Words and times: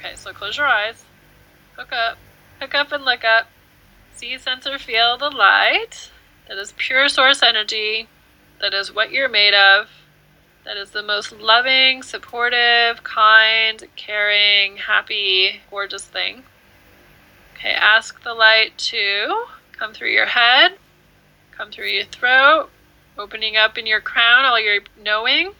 Okay, 0.00 0.16
so 0.16 0.32
close 0.32 0.56
your 0.56 0.66
eyes. 0.66 1.04
Hook 1.76 1.92
up. 1.92 2.16
Hook 2.58 2.74
up 2.74 2.90
and 2.90 3.04
look 3.04 3.22
up. 3.22 3.48
See, 4.14 4.38
sense, 4.38 4.66
or 4.66 4.78
feel 4.78 5.18
the 5.18 5.28
light. 5.28 6.10
That 6.48 6.56
is 6.56 6.72
pure 6.78 7.08
source 7.10 7.42
energy. 7.42 8.08
That 8.62 8.72
is 8.72 8.94
what 8.94 9.12
you're 9.12 9.28
made 9.28 9.52
of. 9.52 9.88
That 10.64 10.78
is 10.78 10.90
the 10.90 11.02
most 11.02 11.32
loving, 11.32 12.02
supportive, 12.02 13.04
kind, 13.04 13.86
caring, 13.96 14.78
happy, 14.78 15.60
gorgeous 15.68 16.06
thing. 16.06 16.44
Okay, 17.54 17.72
ask 17.72 18.22
the 18.22 18.32
light 18.32 18.78
to 18.78 19.44
come 19.72 19.92
through 19.92 20.12
your 20.12 20.26
head, 20.26 20.78
come 21.52 21.70
through 21.70 21.88
your 21.88 22.04
throat, 22.04 22.70
opening 23.18 23.58
up 23.58 23.76
in 23.76 23.86
your 23.86 24.00
crown 24.00 24.46
all 24.46 24.58
your 24.58 24.80
knowing, 25.02 25.52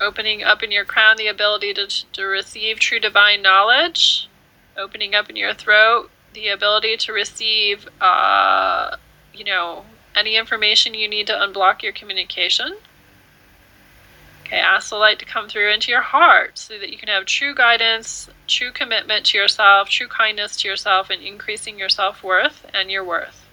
opening 0.00 0.42
up 0.42 0.62
in 0.62 0.70
your 0.70 0.84
crown 0.84 1.16
the 1.16 1.28
ability 1.28 1.74
to, 1.74 1.86
to 2.12 2.22
receive 2.24 2.78
true 2.78 3.00
divine 3.00 3.42
knowledge, 3.42 4.28
opening 4.76 5.14
up 5.14 5.30
in 5.30 5.36
your 5.36 5.54
throat 5.54 6.10
the 6.34 6.48
ability 6.48 6.96
to 6.98 7.12
receive, 7.12 7.88
uh, 8.00 8.96
you 9.32 9.44
know, 9.44 9.84
any 10.14 10.36
information 10.36 10.94
you 10.94 11.08
need 11.08 11.26
to 11.28 11.32
unblock 11.32 11.82
your 11.82 11.92
communication. 11.92 12.76
Okay, 14.44 14.58
ask 14.58 14.90
the 14.90 14.96
light 14.96 15.18
to 15.20 15.24
come 15.24 15.48
through 15.48 15.72
into 15.72 15.90
your 15.90 16.02
heart 16.02 16.58
so 16.58 16.78
that 16.78 16.90
you 16.90 16.98
can 16.98 17.08
have 17.08 17.24
true 17.24 17.54
guidance, 17.54 18.28
true 18.46 18.70
commitment 18.70 19.24
to 19.26 19.38
yourself, 19.38 19.88
true 19.88 20.06
kindness 20.06 20.56
to 20.56 20.68
yourself, 20.68 21.08
and 21.08 21.22
increasing 21.22 21.78
your 21.78 21.88
self 21.88 22.22
worth 22.22 22.66
and 22.74 22.90
your 22.90 23.02
worth. 23.02 23.48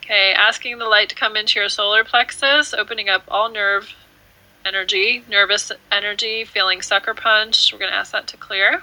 Okay, 0.00 0.32
asking 0.32 0.78
the 0.78 0.88
light 0.88 1.08
to 1.10 1.14
come 1.14 1.36
into 1.36 1.60
your 1.60 1.68
solar 1.68 2.02
plexus, 2.02 2.74
opening 2.74 3.08
up 3.08 3.22
all 3.28 3.48
nerve 3.48 3.94
energy, 4.64 5.24
nervous 5.28 5.72
energy, 5.90 6.44
feeling 6.44 6.82
sucker 6.82 7.14
punched. 7.14 7.72
We're 7.72 7.78
going 7.78 7.90
to 7.90 7.96
ask 7.96 8.12
that 8.12 8.26
to 8.28 8.36
clear. 8.36 8.82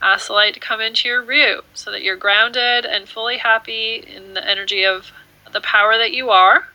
Ask 0.00 0.26
the 0.26 0.32
light 0.32 0.54
to 0.54 0.60
come 0.60 0.80
into 0.80 1.08
your 1.08 1.22
root 1.22 1.64
so 1.74 1.90
that 1.92 2.02
you're 2.02 2.16
grounded 2.16 2.84
and 2.84 3.08
fully 3.08 3.38
happy 3.38 3.96
in 3.96 4.34
the 4.34 4.48
energy 4.48 4.84
of 4.84 5.12
the 5.52 5.60
power 5.60 5.96
that 5.96 6.12
you 6.12 6.30
are, 6.30 6.68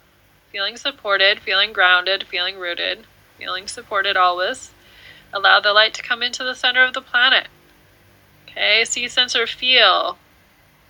feeling 0.52 0.78
supported, 0.78 1.40
feeling 1.40 1.74
grounded, 1.74 2.24
feeling 2.24 2.58
rooted 2.58 3.06
feeling 3.38 3.68
supported 3.68 4.18
always. 4.18 4.72
Allow 5.32 5.60
the 5.60 5.74
light 5.74 5.94
to 5.96 6.02
come 6.02 6.24
into 6.24 6.44
the 6.44 6.56
center 6.56 6.84
of 6.84 6.94
the 6.94 7.02
planet. 7.02 7.48
Okay, 8.50 8.84
see, 8.86 9.08
sense, 9.08 9.36
or 9.36 9.46
feel 9.46 10.18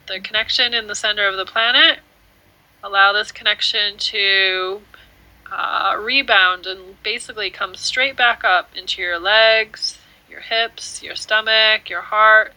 the 0.07 0.19
connection 0.19 0.73
in 0.73 0.88
the 0.88 0.95
center 0.95 1.27
of 1.27 1.35
the 1.35 1.45
planet. 1.45 1.99
Allow 2.83 3.11
this 3.11 3.31
connection 3.31 3.97
to 3.97 4.81
uh, 5.52 5.95
rebound 6.00 6.66
and 6.66 7.02
basically 7.03 7.50
come 7.50 7.76
straight 7.76 8.16
back 8.16 8.44
up 8.44 8.70
into 8.76 9.02
your 9.02 9.20
legs, 9.20 10.00
your 10.30 10.42
hips, 10.42 11.02
your 11.02 11.16
stomach, 11.16 11.90
your 11.90 12.02
heart, 12.02 12.53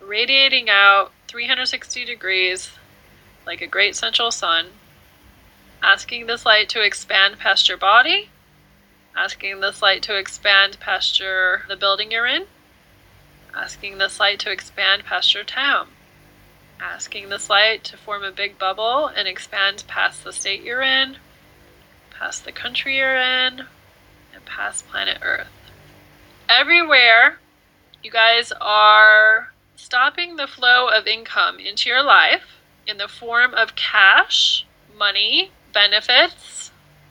radiating 0.00 0.68
out 0.70 1.12
360 1.26 2.04
degrees 2.04 2.70
like 3.46 3.60
a 3.60 3.66
great 3.66 3.96
central 3.96 4.30
sun. 4.30 4.66
Asking 5.82 6.26
this 6.26 6.44
light 6.44 6.68
to 6.70 6.82
expand 6.82 7.38
past 7.38 7.68
your 7.68 7.78
body 7.78 8.30
asking 9.18 9.60
this 9.60 9.82
light 9.82 10.02
to 10.02 10.16
expand 10.16 10.78
past 10.78 11.18
your, 11.18 11.62
the 11.68 11.76
building 11.76 12.12
you're 12.12 12.26
in, 12.26 12.44
asking 13.52 13.98
this 13.98 14.20
light 14.20 14.38
to 14.38 14.50
expand 14.50 15.04
past 15.04 15.34
your 15.34 15.42
town, 15.42 15.88
asking 16.80 17.28
this 17.28 17.50
light 17.50 17.82
to 17.82 17.96
form 17.96 18.22
a 18.22 18.30
big 18.30 18.58
bubble 18.58 19.08
and 19.08 19.26
expand 19.26 19.82
past 19.88 20.22
the 20.22 20.32
state 20.32 20.62
you're 20.62 20.82
in, 20.82 21.16
past 22.18 22.44
the 22.44 22.52
country 22.52 22.96
you're 22.96 23.16
in, 23.16 23.60
and 24.34 24.44
past 24.44 24.88
planet 24.88 25.18
Earth. 25.22 25.48
Everywhere 26.48 27.38
you 28.02 28.10
guys 28.10 28.52
are 28.60 29.52
stopping 29.76 30.36
the 30.36 30.46
flow 30.46 30.88
of 30.88 31.06
income 31.06 31.58
into 31.58 31.88
your 31.88 32.02
life 32.02 32.60
in 32.86 32.96
the 32.96 33.08
form 33.08 33.54
of 33.54 33.76
cash, 33.76 34.66
money, 34.96 35.50
benefits, 35.72 36.58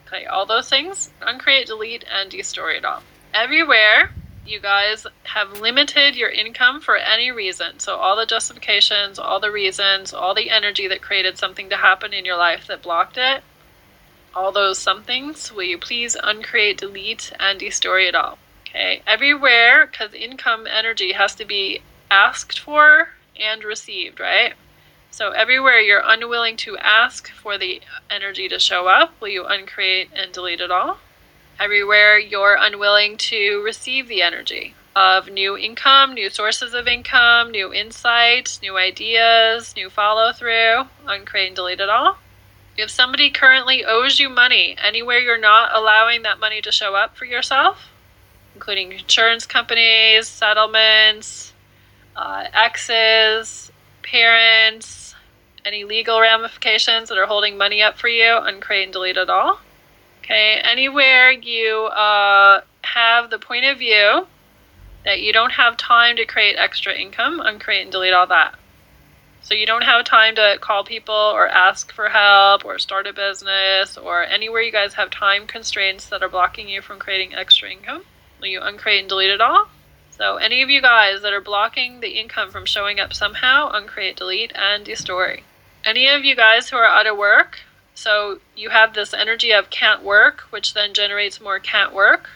Okay, 0.08 0.26
all 0.26 0.46
those 0.46 0.70
things, 0.70 1.12
uncreate, 1.22 1.68
delete, 1.68 2.06
and 2.10 2.32
destroy 2.32 2.72
it 2.72 2.86
all. 2.86 3.04
Everywhere 3.34 4.12
you 4.46 4.62
guys 4.62 5.06
have 5.24 5.60
limited 5.60 6.16
your 6.16 6.30
income 6.30 6.80
for 6.80 6.96
any 6.96 7.30
reason. 7.30 7.80
So, 7.80 7.98
all 7.98 8.16
the 8.16 8.26
justifications, 8.26 9.20
all 9.20 9.42
the 9.42 9.52
reasons, 9.52 10.14
all 10.14 10.34
the 10.34 10.50
energy 10.50 10.88
that 10.88 11.02
created 11.02 11.38
something 11.38 11.70
to 11.70 11.76
happen 11.76 12.14
in 12.14 12.24
your 12.24 12.38
life 12.38 12.68
that 12.68 12.82
blocked 12.82 13.18
it, 13.18 13.44
all 14.36 14.52
those 14.52 14.78
somethings, 14.78 15.52
will 15.52 15.64
you 15.64 15.78
please 15.78 16.16
uncreate, 16.22 16.78
delete, 16.78 17.32
and 17.40 17.60
destroy 17.60 18.08
it 18.08 18.16
all? 18.16 18.38
Okay, 18.68 19.02
everywhere, 19.08 19.88
because 19.88 20.14
income 20.14 20.68
energy 20.68 21.14
has 21.14 21.36
to 21.36 21.46
be 21.46 21.82
asked 22.12 22.60
for 22.60 23.10
and 23.40 23.64
received, 23.64 24.20
right? 24.20 24.54
So 25.10 25.32
everywhere 25.32 25.80
you're 25.80 26.04
unwilling 26.06 26.58
to 26.58 26.78
ask 26.78 27.32
for 27.32 27.58
the 27.58 27.82
energy 28.10 28.48
to 28.50 28.60
show 28.60 28.88
up, 28.88 29.20
will 29.20 29.30
you 29.30 29.46
uncreate 29.46 30.10
and 30.14 30.32
delete 30.32 30.62
it 30.62 30.70
all? 30.70 31.00
Everywhere 31.60 32.20
you're 32.20 32.58
unwilling 32.60 33.18
to 33.18 33.64
receive 33.64 34.08
the 34.08 34.22
energy 34.22 34.76
of 34.96 35.30
new 35.30 35.58
income, 35.58 36.14
new 36.14 36.30
sources 36.30 36.74
of 36.74 36.88
income, 36.88 37.52
new 37.52 37.74
insight, 37.74 38.60
new 38.62 38.78
ideas, 38.78 39.76
new 39.76 39.90
follow 39.90 40.32
through, 40.32 40.84
uncreate 41.06 41.48
and 41.48 41.56
delete 41.56 41.80
it 41.80 41.90
all. 41.90 42.18
If 42.78 42.92
somebody 42.92 43.32
currently 43.32 43.84
owes 43.84 44.20
you 44.20 44.30
money, 44.30 44.76
anywhere 44.82 45.18
you're 45.20 45.40
not 45.40 45.74
allowing 45.74 46.22
that 46.22 46.40
money 46.40 46.62
to 46.62 46.72
show 46.72 46.94
up 46.94 47.18
for 47.18 47.26
yourself, 47.26 47.90
including 48.54 48.92
insurance 48.92 49.48
companies, 49.48 50.28
settlements, 50.28 51.54
uh, 52.16 52.46
exes, 52.54 53.72
parents, 54.04 55.16
any 55.66 55.84
legal 55.84 56.22
ramifications 56.22 57.10
that 57.10 57.18
are 57.18 57.26
holding 57.26 57.58
money 57.58 57.82
up 57.82 57.98
for 57.98 58.08
you, 58.08 58.38
uncreate 58.38 58.84
and 58.84 58.94
delete 58.94 59.18
it 59.18 59.30
all. 59.30 59.60
Okay, 60.20 60.62
anywhere 60.64 61.32
you 61.32 61.86
uh, 61.86 62.62
have 62.84 63.30
the 63.30 63.40
point 63.40 63.66
of 63.66 63.80
view 63.80 64.28
that 65.04 65.22
you 65.22 65.34
don't 65.34 65.52
have 65.54 65.78
time 65.78 66.16
to 66.18 66.26
create 66.26 66.58
extra 66.58 66.94
income, 66.94 67.40
uncreate 67.40 67.84
and 67.84 67.92
delete 67.92 68.14
all 68.14 68.28
that. 68.28 68.54
So 69.42 69.54
you 69.54 69.66
don't 69.66 69.84
have 69.84 70.04
time 70.04 70.36
to 70.36 70.58
call 70.60 70.84
people 70.84 71.14
or 71.14 71.48
ask 71.48 71.92
for 71.92 72.10
help 72.10 72.66
or 72.66 72.80
start 72.80 73.08
a 73.08 73.14
business 73.14 73.98
or 73.98 74.24
anywhere 74.24 74.62
you 74.62 74.72
guys 74.72 74.96
have 74.96 75.10
time 75.10 75.48
constraints 75.48 76.10
that 76.10 76.22
are 76.22 76.30
blocking 76.30 76.68
you 76.68 76.82
from 76.82 77.00
creating 77.00 77.34
extra 77.34 77.72
income. 77.72 78.04
Will 78.42 78.48
you 78.48 78.62
uncreate 78.62 79.02
and 79.02 79.10
delete 79.10 79.30
it 79.30 79.42
all? 79.42 79.68
So 80.12 80.38
any 80.38 80.62
of 80.62 80.70
you 80.70 80.82
guys 80.82 81.22
that 81.22 81.34
are 81.34 81.42
blocking 81.42 82.00
the 82.00 82.20
income 82.20 82.52
from 82.52 82.66
showing 82.66 83.00
up 83.00 83.14
somehow, 83.14 83.72
uncreate, 83.72 84.18
delete, 84.18 84.52
and 84.56 84.86
destory 84.86 85.42
any 85.88 86.10
of 86.10 86.26
you 86.26 86.36
guys 86.36 86.70
who 86.70 86.76
are 86.76 86.86
out 86.86 87.08
of 87.08 87.18
work, 87.18 87.60
so 87.96 88.40
you 88.56 88.70
have 88.70 88.94
this 88.94 89.14
energy 89.14 89.52
of 89.52 89.70
can't 89.70 90.04
work, 90.04 90.42
which 90.50 90.74
then 90.74 90.94
generates 90.94 91.40
more 91.40 91.60
can't 91.60 91.94
work, 91.94 92.30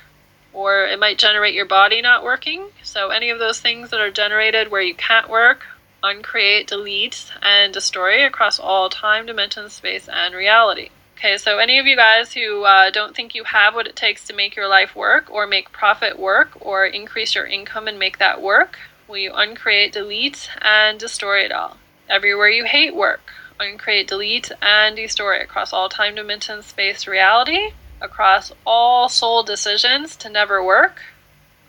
or 0.53 0.85
it 0.85 0.97
might 0.97 1.19
generate 1.19 1.53
your 1.53 1.65
body 1.65 2.01
not 2.01 2.23
working. 2.23 2.69
So 2.81 3.09
any 3.09 3.29
of 3.29 3.39
those 3.39 3.59
things 3.59 3.89
that 3.89 3.99
are 3.99 4.09
generated 4.09 4.71
where 4.71 4.81
you 4.81 4.95
can't 4.95 5.29
work, 5.29 5.65
uncreate, 6.03 6.67
delete, 6.67 7.31
and 7.41 7.73
destroy 7.73 8.25
across 8.25 8.59
all 8.59 8.89
time, 8.89 9.25
dimension, 9.25 9.69
space, 9.69 10.07
and 10.07 10.33
reality. 10.33 10.89
Okay, 11.17 11.37
so 11.37 11.59
any 11.59 11.77
of 11.77 11.85
you 11.85 11.95
guys 11.95 12.33
who 12.33 12.63
uh, 12.63 12.89
don't 12.89 13.15
think 13.15 13.35
you 13.35 13.43
have 13.43 13.75
what 13.75 13.85
it 13.85 13.95
takes 13.95 14.25
to 14.25 14.33
make 14.33 14.55
your 14.55 14.67
life 14.67 14.95
work, 14.95 15.29
or 15.29 15.45
make 15.45 15.71
profit 15.71 16.17
work, 16.17 16.49
or 16.59 16.85
increase 16.85 17.35
your 17.35 17.45
income 17.45 17.87
and 17.87 17.99
make 17.99 18.17
that 18.17 18.41
work, 18.41 18.79
will 19.07 19.17
you 19.17 19.31
uncreate, 19.31 19.93
delete, 19.93 20.49
and 20.61 20.99
destroy 20.99 21.41
it 21.41 21.51
all? 21.51 21.77
Everywhere 22.09 22.49
you 22.49 22.65
hate 22.65 22.95
work, 22.95 23.31
uncreate, 23.59 24.07
delete, 24.07 24.51
and 24.61 24.97
destory 24.97 25.43
across 25.43 25.71
all 25.71 25.89
time, 25.89 26.15
dimension, 26.15 26.63
space, 26.63 27.05
reality, 27.05 27.71
across 28.01 28.51
all 28.65 29.07
soul 29.07 29.43
decisions 29.43 30.15
to 30.15 30.29
never 30.29 30.63
work, 30.63 31.01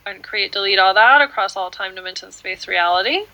uncreate, 0.05 0.51
delete 0.51 0.79
all 0.79 0.95
that 0.95 1.21
across 1.21 1.55
all 1.55 1.69
time, 1.69 1.93
dimension, 1.93 2.31
space, 2.31 2.67
reality. 2.67 3.25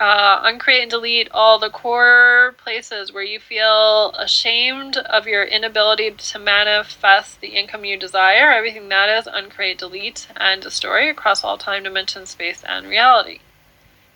Uh, 0.00 0.40
uncreate 0.42 0.82
and 0.82 0.90
delete 0.90 1.30
all 1.32 1.58
the 1.58 1.70
core 1.70 2.56
places 2.58 3.12
where 3.12 3.22
you 3.22 3.38
feel 3.38 4.12
ashamed 4.18 4.96
of 4.96 5.26
your 5.26 5.44
inability 5.44 6.10
to 6.10 6.38
manifest 6.38 7.40
the 7.40 7.48
income 7.48 7.84
you 7.84 7.96
desire. 7.96 8.50
Everything 8.50 8.88
that 8.88 9.08
is, 9.08 9.28
uncreate, 9.32 9.78
delete, 9.78 10.26
and 10.36 10.60
destroy 10.60 11.08
across 11.08 11.44
all 11.44 11.56
time, 11.56 11.84
dimension, 11.84 12.26
space, 12.26 12.64
and 12.66 12.88
reality. 12.88 13.40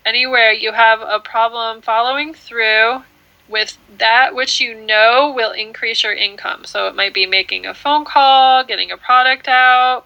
Anywhere 0.05 0.50
you 0.50 0.73
have 0.73 1.00
a 1.02 1.20
problem 1.20 1.82
following 1.82 2.34
through 2.34 3.02
with 3.49 3.79
that 3.99 4.34
which 4.34 4.61
you 4.61 4.75
know 4.75 5.32
will 5.34 5.52
increase 5.52 6.02
your 6.02 6.14
income. 6.14 6.64
So 6.64 6.88
it 6.88 6.96
might 6.96 7.14
be 7.14 7.26
making 7.26 7.64
a 7.64 7.75
phone 7.75 8.05
call, 8.05 8.64
getting 8.64 8.90
a 8.90 8.96
product 8.96 9.46
out, 9.46 10.05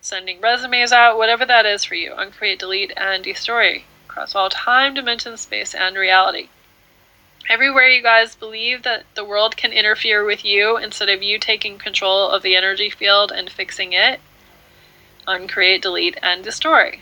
sending 0.00 0.40
resumes 0.40 0.92
out, 0.92 1.18
whatever 1.18 1.44
that 1.44 1.66
is 1.66 1.84
for 1.84 1.94
you. 1.94 2.14
Uncreate, 2.16 2.60
delete, 2.60 2.92
and 2.96 3.24
destroy 3.24 3.82
across 4.18 4.34
all 4.34 4.50
time, 4.50 4.94
dimension, 4.94 5.36
space, 5.36 5.76
and 5.76 5.94
reality. 5.94 6.48
Everywhere 7.48 7.88
you 7.88 8.02
guys 8.02 8.34
believe 8.34 8.82
that 8.82 9.04
the 9.14 9.24
world 9.24 9.56
can 9.56 9.72
interfere 9.72 10.24
with 10.24 10.44
you 10.44 10.76
instead 10.76 11.08
of 11.08 11.22
you 11.22 11.38
taking 11.38 11.78
control 11.78 12.28
of 12.28 12.42
the 12.42 12.56
energy 12.56 12.90
field 12.90 13.30
and 13.30 13.48
fixing 13.48 13.92
it, 13.92 14.20
uncreate, 15.28 15.82
delete, 15.82 16.18
and 16.20 16.42
destroy. 16.42 17.00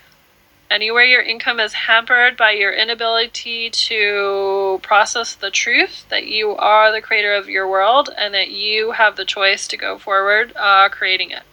Anywhere 0.71 1.05
your 1.05 1.23
income 1.23 1.59
is 1.59 1.87
hampered 1.89 2.37
by 2.37 2.51
your 2.51 2.73
inability 2.73 3.71
to 3.71 4.79
process 4.83 5.35
the 5.35 5.51
truth 5.51 6.05
that 6.11 6.27
you 6.27 6.55
are 6.57 6.93
the 6.93 7.01
creator 7.01 7.35
of 7.35 7.49
your 7.49 7.67
world 7.67 8.11
and 8.19 8.35
that 8.35 8.51
you 8.51 8.91
have 8.91 9.17
the 9.17 9.25
choice 9.25 9.67
to 9.69 9.79
go 9.79 9.97
forward 9.97 10.53
uh, 10.55 10.91
creating 10.91 11.31
it. 11.31 11.45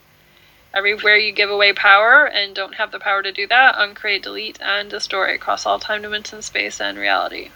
Everywhere 0.74 1.18
you 1.18 1.32
give 1.32 1.50
away 1.50 1.74
power 1.74 2.26
and 2.26 2.56
don't 2.56 2.76
have 2.76 2.92
the 2.92 3.00
power 3.00 3.22
to 3.22 3.32
do 3.32 3.46
that, 3.48 3.76
uncreate, 3.78 4.24
delete, 4.24 4.62
and 4.62 4.90
destroy 4.90 5.34
across 5.34 5.66
all 5.66 5.80
time, 5.80 6.02
dimension, 6.02 6.42
space, 6.42 6.82
and 6.82 6.98
reality. 6.98 7.52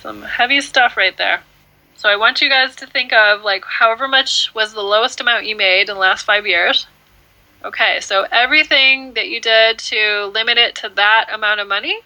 Some 0.00 0.22
heavy 0.22 0.60
stuff 0.60 0.96
right 0.96 1.16
there. 1.16 1.42
So 1.96 2.08
I 2.08 2.16
want 2.16 2.40
you 2.40 2.48
guys 2.48 2.76
to 2.76 2.86
think 2.86 3.12
of 3.12 3.42
like 3.42 3.64
however 3.64 4.06
much 4.06 4.54
was 4.54 4.72
the 4.72 4.80
lowest 4.80 5.20
amount 5.20 5.46
you 5.46 5.56
made 5.56 5.88
in 5.88 5.94
the 5.94 6.00
last 6.00 6.24
five 6.24 6.46
years 6.46 6.86
Okay, 7.64 8.00
so 8.00 8.26
everything 8.32 9.14
that 9.14 9.28
you 9.28 9.40
did 9.40 9.78
to 9.78 10.24
limit 10.34 10.58
it 10.58 10.74
to 10.76 10.88
that 10.88 11.28
amount 11.32 11.60
of 11.60 11.68
money, 11.68 12.00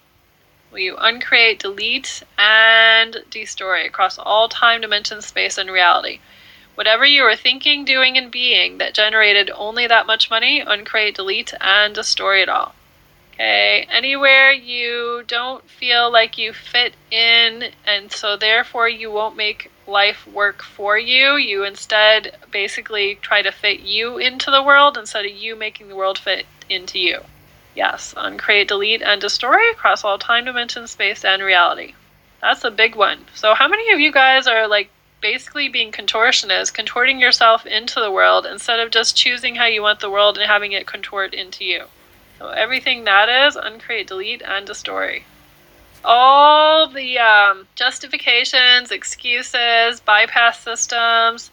will 0.70 0.80
you 0.80 0.96
uncreate, 0.98 1.60
delete, 1.60 2.22
and 2.36 3.24
destroy 3.30 3.86
across 3.86 4.18
all 4.18 4.50
time, 4.50 4.82
dimension, 4.82 5.22
space, 5.22 5.56
and 5.56 5.70
reality? 5.70 6.20
Whatever 6.76 7.06
you 7.06 7.23
were 7.23 7.37
thinking, 7.37 7.84
doing, 7.84 8.17
and 8.17 8.31
being 8.31 8.78
that 8.78 8.94
generated 8.94 9.50
only 9.55 9.87
that 9.87 10.06
much 10.06 10.31
money, 10.31 10.61
uncreate, 10.61 11.17
delete, 11.17 11.55
and 11.61 11.94
destroy 11.94 12.43
it 12.43 12.50
all. 12.50 12.75
Okay, 13.32 13.87
anywhere 13.90 14.52
you 14.52 15.25
don't 15.26 15.69
feel 15.69 16.11
like 16.11 16.38
you 16.38 16.52
fit 16.52 16.94
in, 17.11 17.73
and 17.87 18.12
so 18.12 18.37
therefore 18.37 18.88
you 18.88 19.11
won't 19.11 19.37
make 19.37 19.70
life 19.87 20.26
work 20.26 20.62
for 20.62 20.99
you. 20.99 21.37
You 21.37 21.64
instead 21.64 22.37
basically 22.50 23.17
try 23.17 23.40
to 23.40 23.52
fit 23.52 23.81
you 23.81 24.19
into 24.19 24.50
the 24.50 24.62
world 24.62 24.99
instead 24.99 25.25
of 25.25 25.32
you 25.32 25.56
making 25.56 25.88
the 25.88 25.96
world 25.96 26.19
fit 26.19 26.44
into 26.69 26.99
you. 26.99 27.20
Yes, 27.75 28.14
uncreate, 28.17 28.69
delete, 28.69 29.02
and 29.02 29.20
destroy 29.20 29.70
across 29.70 30.05
all 30.05 30.19
time, 30.19 30.44
dimension, 30.44 30.87
space, 30.87 31.25
and 31.25 31.43
reality. 31.43 31.94
That's 32.43 32.64
a 32.64 32.70
big 32.70 32.94
one. 32.94 33.26
So, 33.34 33.55
how 33.55 33.67
many 33.67 33.93
of 33.93 34.00
you 34.00 34.12
guys 34.12 34.46
are 34.46 34.67
like 34.67 34.90
basically 35.20 35.68
being 35.68 35.92
contortionist, 35.92 36.74
contorting 36.74 37.20
yourself 37.20 37.66
into 37.66 38.00
the 38.00 38.10
world 38.10 38.46
instead 38.46 38.80
of 38.80 38.90
just 38.90 39.16
choosing 39.16 39.56
how 39.56 39.66
you 39.66 39.82
want 39.82 40.00
the 40.00 40.10
world 40.10 40.38
and 40.38 40.46
having 40.46 40.72
it 40.72 40.86
contort 40.86 41.34
into 41.34 41.64
you? 41.64 41.84
So 42.38 42.48
everything 42.48 43.04
that 43.04 43.28
is, 43.28 43.56
uncreate, 43.56 44.06
delete, 44.06 44.42
and 44.42 44.66
destroy. 44.66 45.24
All 46.04 46.86
the 46.86 47.18
um, 47.18 47.66
justifications, 47.74 48.90
excuses, 48.92 50.00
bypass 50.00 50.60
systems, 50.60 51.50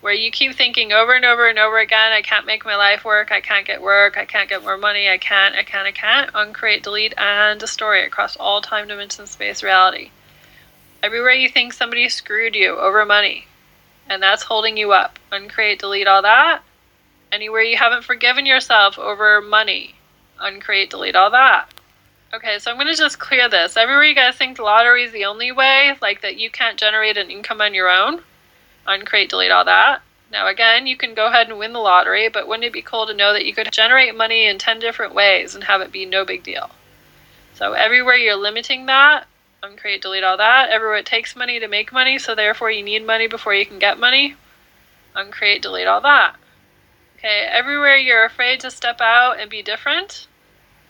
where 0.00 0.12
you 0.12 0.30
keep 0.30 0.54
thinking 0.54 0.92
over 0.92 1.14
and 1.14 1.24
over 1.24 1.48
and 1.48 1.58
over 1.58 1.78
again, 1.78 2.12
I 2.12 2.20
can't 2.20 2.44
make 2.44 2.66
my 2.66 2.76
life 2.76 3.06
work, 3.06 3.32
I 3.32 3.40
can't 3.40 3.66
get 3.66 3.80
work, 3.80 4.18
I 4.18 4.26
can't 4.26 4.50
get 4.50 4.62
more 4.62 4.76
money, 4.76 5.08
I 5.08 5.16
can't, 5.16 5.54
I 5.54 5.62
can't, 5.62 5.86
I 5.86 5.92
can't, 5.92 6.30
uncreate, 6.34 6.82
delete, 6.82 7.14
and 7.16 7.58
destroy 7.58 8.04
across 8.04 8.36
all 8.36 8.60
time, 8.60 8.86
dimension, 8.86 9.26
space, 9.26 9.62
reality. 9.62 10.10
Everywhere 11.04 11.32
you 11.32 11.50
think 11.50 11.74
somebody 11.74 12.08
screwed 12.08 12.56
you 12.56 12.78
over 12.78 13.04
money, 13.04 13.46
and 14.08 14.22
that's 14.22 14.44
holding 14.44 14.78
you 14.78 14.92
up, 14.92 15.18
uncreate, 15.30 15.78
delete 15.78 16.06
all 16.06 16.22
that. 16.22 16.62
Anywhere 17.30 17.60
you 17.60 17.76
haven't 17.76 18.04
forgiven 18.04 18.46
yourself 18.46 18.98
over 18.98 19.42
money, 19.42 19.96
uncreate, 20.40 20.88
delete 20.88 21.14
all 21.14 21.30
that. 21.30 21.68
Okay, 22.32 22.58
so 22.58 22.70
I'm 22.70 22.78
going 22.78 22.86
to 22.86 22.96
just 22.96 23.18
clear 23.18 23.50
this. 23.50 23.76
Everywhere 23.76 24.04
you 24.04 24.14
guys 24.14 24.36
think 24.36 24.58
lottery 24.58 25.04
is 25.04 25.12
the 25.12 25.26
only 25.26 25.52
way, 25.52 25.92
like 26.00 26.22
that 26.22 26.38
you 26.38 26.48
can't 26.48 26.78
generate 26.78 27.18
an 27.18 27.30
income 27.30 27.60
on 27.60 27.74
your 27.74 27.90
own, 27.90 28.22
uncreate, 28.86 29.28
delete 29.28 29.50
all 29.50 29.66
that. 29.66 30.00
Now, 30.32 30.48
again, 30.48 30.86
you 30.86 30.96
can 30.96 31.12
go 31.12 31.26
ahead 31.26 31.50
and 31.50 31.58
win 31.58 31.74
the 31.74 31.80
lottery, 31.80 32.30
but 32.30 32.48
wouldn't 32.48 32.64
it 32.64 32.72
be 32.72 32.80
cool 32.80 33.06
to 33.06 33.12
know 33.12 33.34
that 33.34 33.44
you 33.44 33.52
could 33.52 33.70
generate 33.70 34.16
money 34.16 34.46
in 34.46 34.56
10 34.56 34.78
different 34.78 35.14
ways 35.14 35.54
and 35.54 35.64
have 35.64 35.82
it 35.82 35.92
be 35.92 36.06
no 36.06 36.24
big 36.24 36.42
deal? 36.42 36.70
So, 37.52 37.74
everywhere 37.74 38.16
you're 38.16 38.36
limiting 38.36 38.86
that, 38.86 39.26
uncreate, 39.64 40.02
delete 40.02 40.24
all 40.24 40.36
that. 40.36 40.70
Everywhere 40.70 40.98
it 40.98 41.06
takes 41.06 41.34
money 41.34 41.58
to 41.58 41.68
make 41.68 41.92
money, 41.92 42.18
so 42.18 42.34
therefore 42.34 42.70
you 42.70 42.82
need 42.82 43.06
money 43.06 43.26
before 43.26 43.54
you 43.54 43.64
can 43.64 43.78
get 43.78 43.98
money, 43.98 44.36
uncreate, 45.14 45.62
delete 45.62 45.86
all 45.86 46.00
that. 46.02 46.36
Okay, 47.16 47.46
everywhere 47.50 47.96
you're 47.96 48.24
afraid 48.24 48.60
to 48.60 48.70
step 48.70 49.00
out 49.00 49.40
and 49.40 49.50
be 49.50 49.62
different 49.62 50.26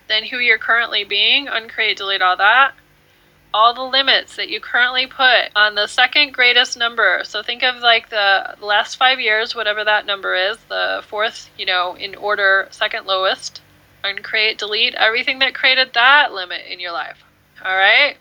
than 0.08 0.24
who 0.24 0.38
you're 0.38 0.58
currently 0.58 1.04
being, 1.04 1.46
uncreate, 1.48 1.96
delete 1.96 2.22
all 2.22 2.36
that. 2.36 2.74
All 3.52 3.72
the 3.72 3.82
limits 3.82 4.34
that 4.34 4.48
you 4.48 4.60
currently 4.60 5.06
put 5.06 5.50
on 5.54 5.76
the 5.76 5.86
second 5.86 6.34
greatest 6.34 6.76
number. 6.76 7.20
So 7.22 7.40
think 7.40 7.62
of 7.62 7.76
like 7.76 8.10
the 8.10 8.56
last 8.60 8.96
five 8.96 9.20
years, 9.20 9.54
whatever 9.54 9.84
that 9.84 10.06
number 10.06 10.34
is, 10.34 10.58
the 10.68 11.04
fourth, 11.06 11.48
you 11.56 11.64
know, 11.64 11.94
in 11.94 12.16
order, 12.16 12.66
second 12.72 13.06
lowest. 13.06 13.62
Uncreate, 14.02 14.58
delete 14.58 14.94
everything 14.96 15.38
that 15.38 15.54
created 15.54 15.92
that 15.94 16.32
limit 16.32 16.62
in 16.68 16.80
your 16.80 16.92
life. 16.92 17.22
All 17.64 17.76
right? 17.76 18.16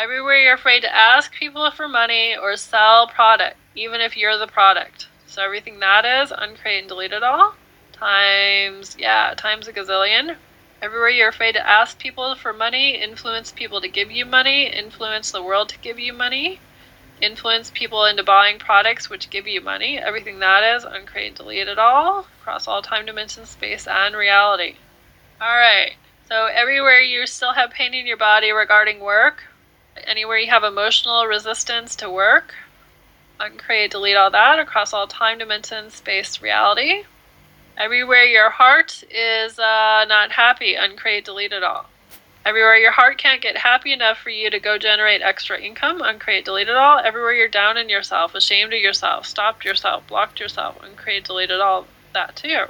Everywhere 0.00 0.38
you're 0.38 0.54
afraid 0.54 0.82
to 0.82 0.94
ask 0.94 1.34
people 1.34 1.68
for 1.72 1.88
money 1.88 2.36
or 2.36 2.56
sell 2.56 3.08
product, 3.08 3.56
even 3.74 4.00
if 4.00 4.16
you're 4.16 4.38
the 4.38 4.46
product. 4.46 5.08
So 5.26 5.42
everything 5.42 5.80
that 5.80 6.04
is, 6.04 6.30
uncreate 6.30 6.82
and 6.82 6.88
delete 6.88 7.12
it 7.12 7.24
all. 7.24 7.54
Times, 7.90 8.94
yeah, 8.96 9.34
times 9.36 9.66
a 9.66 9.72
gazillion. 9.72 10.36
Everywhere 10.80 11.08
you're 11.08 11.30
afraid 11.30 11.50
to 11.54 11.68
ask 11.68 11.98
people 11.98 12.36
for 12.36 12.52
money, 12.52 12.94
influence 12.94 13.50
people 13.50 13.80
to 13.80 13.88
give 13.88 14.08
you 14.08 14.24
money, 14.24 14.66
influence 14.66 15.32
the 15.32 15.42
world 15.42 15.68
to 15.70 15.78
give 15.80 15.98
you 15.98 16.12
money, 16.12 16.60
influence 17.20 17.72
people 17.74 18.04
into 18.04 18.22
buying 18.22 18.60
products 18.60 19.10
which 19.10 19.30
give 19.30 19.48
you 19.48 19.60
money. 19.60 19.98
Everything 19.98 20.38
that 20.38 20.62
is, 20.76 20.84
uncreate 20.84 21.26
and 21.26 21.36
delete 21.36 21.66
it 21.66 21.80
all, 21.80 22.28
across 22.40 22.68
all 22.68 22.82
time 22.82 23.04
dimensions, 23.04 23.48
space, 23.48 23.88
and 23.88 24.14
reality. 24.14 24.76
Alright, 25.42 25.94
so 26.28 26.46
everywhere 26.46 27.00
you 27.00 27.26
still 27.26 27.54
have 27.54 27.70
pain 27.72 27.94
in 27.94 28.06
your 28.06 28.16
body 28.16 28.52
regarding 28.52 29.00
work, 29.00 29.42
anywhere 30.06 30.38
you 30.38 30.50
have 30.50 30.64
emotional 30.64 31.26
resistance 31.26 31.96
to 31.96 32.10
work, 32.10 32.54
uncreate, 33.40 33.90
delete 33.90 34.16
all 34.16 34.30
that 34.30 34.58
across 34.58 34.92
all 34.92 35.06
time, 35.06 35.38
dimension, 35.38 35.90
space, 35.90 36.42
reality. 36.42 37.04
Everywhere 37.76 38.24
your 38.24 38.50
heart 38.50 39.04
is 39.10 39.58
uh, 39.58 40.04
not 40.08 40.32
happy, 40.32 40.74
uncreate, 40.74 41.24
delete 41.24 41.52
it 41.52 41.62
all. 41.62 41.86
Everywhere 42.44 42.76
your 42.76 42.92
heart 42.92 43.18
can't 43.18 43.42
get 43.42 43.58
happy 43.58 43.92
enough 43.92 44.18
for 44.18 44.30
you 44.30 44.48
to 44.50 44.58
go 44.58 44.78
generate 44.78 45.22
extra 45.22 45.60
income, 45.60 46.00
uncreate, 46.00 46.44
delete 46.44 46.68
it 46.68 46.76
all. 46.76 46.98
Everywhere 46.98 47.34
you're 47.34 47.46
down 47.46 47.76
in 47.76 47.88
yourself, 47.88 48.34
ashamed 48.34 48.72
of 48.72 48.80
yourself, 48.80 49.26
stopped 49.26 49.64
yourself, 49.64 50.06
blocked 50.06 50.40
yourself, 50.40 50.82
uncreate, 50.82 51.24
delete 51.24 51.50
it 51.50 51.60
all. 51.60 51.86
That 52.14 52.36
too. 52.36 52.64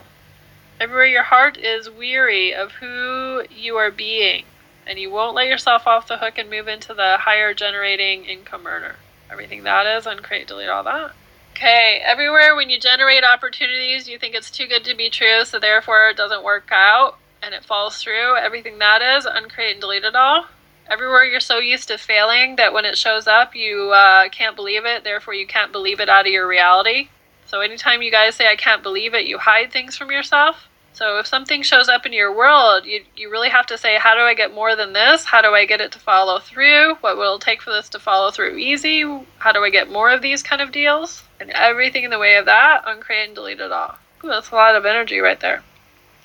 Everywhere 0.81 1.07
your 1.07 1.23
heart 1.23 1.57
is 1.57 1.89
weary 1.89 2.55
of 2.55 2.73
who 2.73 3.45
you 3.51 3.77
are 3.77 3.91
being, 3.91 4.45
and 4.89 4.99
you 4.99 5.11
won't 5.11 5.35
let 5.35 5.47
yourself 5.47 5.87
off 5.87 6.09
the 6.09 6.19
hook 6.19 6.39
and 6.39 6.51
move 6.51 6.67
into 6.67 6.95
the 6.95 7.19
higher 7.19 7.53
generating 7.55 8.25
income 8.25 8.67
earner 8.67 8.97
everything 9.31 9.65
that 9.65 9.87
is, 9.87 10.07
uncreate, 10.07 10.49
delete 10.49 10.69
all 10.69 10.85
that. 10.85 11.13
Okay, 11.53 12.01
everywhere 12.05 12.55
when 12.55 12.71
you 12.71 12.79
generate 12.79 13.25
opportunities, 13.25 14.09
you 14.09 14.19
think 14.19 14.35
it's 14.35 14.51
too 14.51 14.67
good 14.67 14.85
to 14.85 14.95
be 14.95 15.11
true, 15.11 15.45
so 15.45 15.59
therefore 15.59 16.09
it 16.11 16.17
doesn't 16.17 16.45
work 16.45 16.69
out 16.71 17.19
and 17.43 17.55
it 17.55 17.65
falls 17.65 18.01
through. 18.03 18.37
Everything 18.37 18.79
that 18.79 19.03
is, 19.03 19.27
uncreate 19.27 19.73
and 19.73 19.81
delete 19.81 20.05
it 20.05 20.15
all. 20.15 20.47
Everywhere 20.89 21.25
you're 21.25 21.41
so 21.41 21.59
used 21.59 21.89
to 21.89 21.99
failing 21.99 22.57
that 22.57 22.73
when 22.73 22.85
it 22.85 22.97
shows 22.97 23.27
up, 23.27 23.55
you 23.55 23.91
uh, 23.93 24.29
can't 24.31 24.57
believe 24.57 24.87
it, 24.87 25.05
therefore 25.05 25.35
you 25.35 25.47
can't 25.47 25.73
believe 25.73 26.01
it 26.01 26.09
out 26.09 26.27
of 26.27 26.33
your 26.33 26.49
reality. 26.49 27.09
So 27.47 27.61
anytime 27.61 28.03
you 28.03 28.11
guys 28.11 28.37
say, 28.37 28.47
I 28.49 28.57
can't 28.57 28.83
believe 28.83 29.15
it, 29.15 29.27
you 29.27 29.39
hide 29.39 29.73
things 29.73 29.97
from 29.97 30.11
yourself. 30.11 30.68
So 30.93 31.19
if 31.19 31.27
something 31.29 31.63
shows 31.63 31.89
up 31.89 32.07
in 32.07 32.13
your 32.13 32.35
world, 32.35 32.85
you, 32.85 33.05
you 33.17 33.31
really 33.31 33.51
have 33.51 33.67
to 33.67 33.79
say, 33.79 33.99
how 33.99 34.15
do 34.15 34.23
I 34.23 34.35
get 34.35 34.53
more 34.53 34.75
than 34.75 34.93
this? 34.93 35.25
How 35.25 35.41
do 35.41 35.55
I 35.55 35.65
get 35.65 35.81
it 35.81 35.93
to 35.93 35.99
follow 36.01 36.41
through? 36.41 36.97
What 36.97 37.17
will 37.17 37.37
it 37.37 37.41
take 37.41 37.63
for 37.63 37.71
this 37.71 37.89
to 37.91 38.01
follow 38.01 38.33
through 38.33 38.57
easy? 38.57 39.03
How 39.39 39.53
do 39.53 39.63
I 39.63 39.71
get 39.71 39.93
more 39.93 40.11
of 40.11 40.23
these 40.23 40.43
kind 40.43 40.61
of 40.61 40.73
deals? 40.73 41.23
And 41.39 41.51
everything 41.51 42.03
in 42.03 42.11
the 42.11 42.19
way 42.19 42.35
of 42.35 42.47
that, 42.47 42.83
uncreate 42.85 43.29
and 43.29 43.35
delete 43.37 43.61
it 43.61 43.71
all. 43.71 43.97
Ooh, 44.25 44.29
that's 44.29 44.51
a 44.51 44.57
lot 44.57 44.75
of 44.75 44.85
energy 44.85 45.21
right 45.21 45.39
there. 45.39 45.63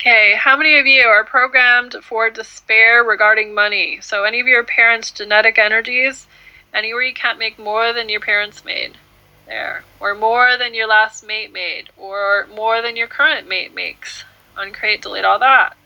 Okay, 0.00 0.34
how 0.36 0.56
many 0.56 0.76
of 0.76 0.86
you 0.86 1.02
are 1.02 1.24
programmed 1.24 1.94
for 2.02 2.28
despair 2.28 3.04
regarding 3.04 3.54
money? 3.54 4.00
So 4.02 4.24
any 4.24 4.40
of 4.40 4.48
your 4.48 4.64
parents' 4.64 5.12
genetic 5.12 5.56
energies, 5.56 6.26
anywhere 6.74 7.02
you 7.02 7.14
can't 7.14 7.38
make 7.38 7.58
more 7.58 7.92
than 7.92 8.08
your 8.08 8.20
parents 8.20 8.64
made. 8.64 8.98
There. 9.46 9.84
Or 10.00 10.14
more 10.14 10.56
than 10.58 10.74
your 10.74 10.88
last 10.88 11.24
mate 11.24 11.52
made. 11.52 11.90
Or 11.96 12.48
more 12.54 12.82
than 12.82 12.96
your 12.96 13.06
current 13.06 13.48
mate 13.48 13.74
makes 13.74 14.24
uncreate, 14.56 15.02
delete 15.02 15.24
all 15.24 15.38
that. 15.38 15.76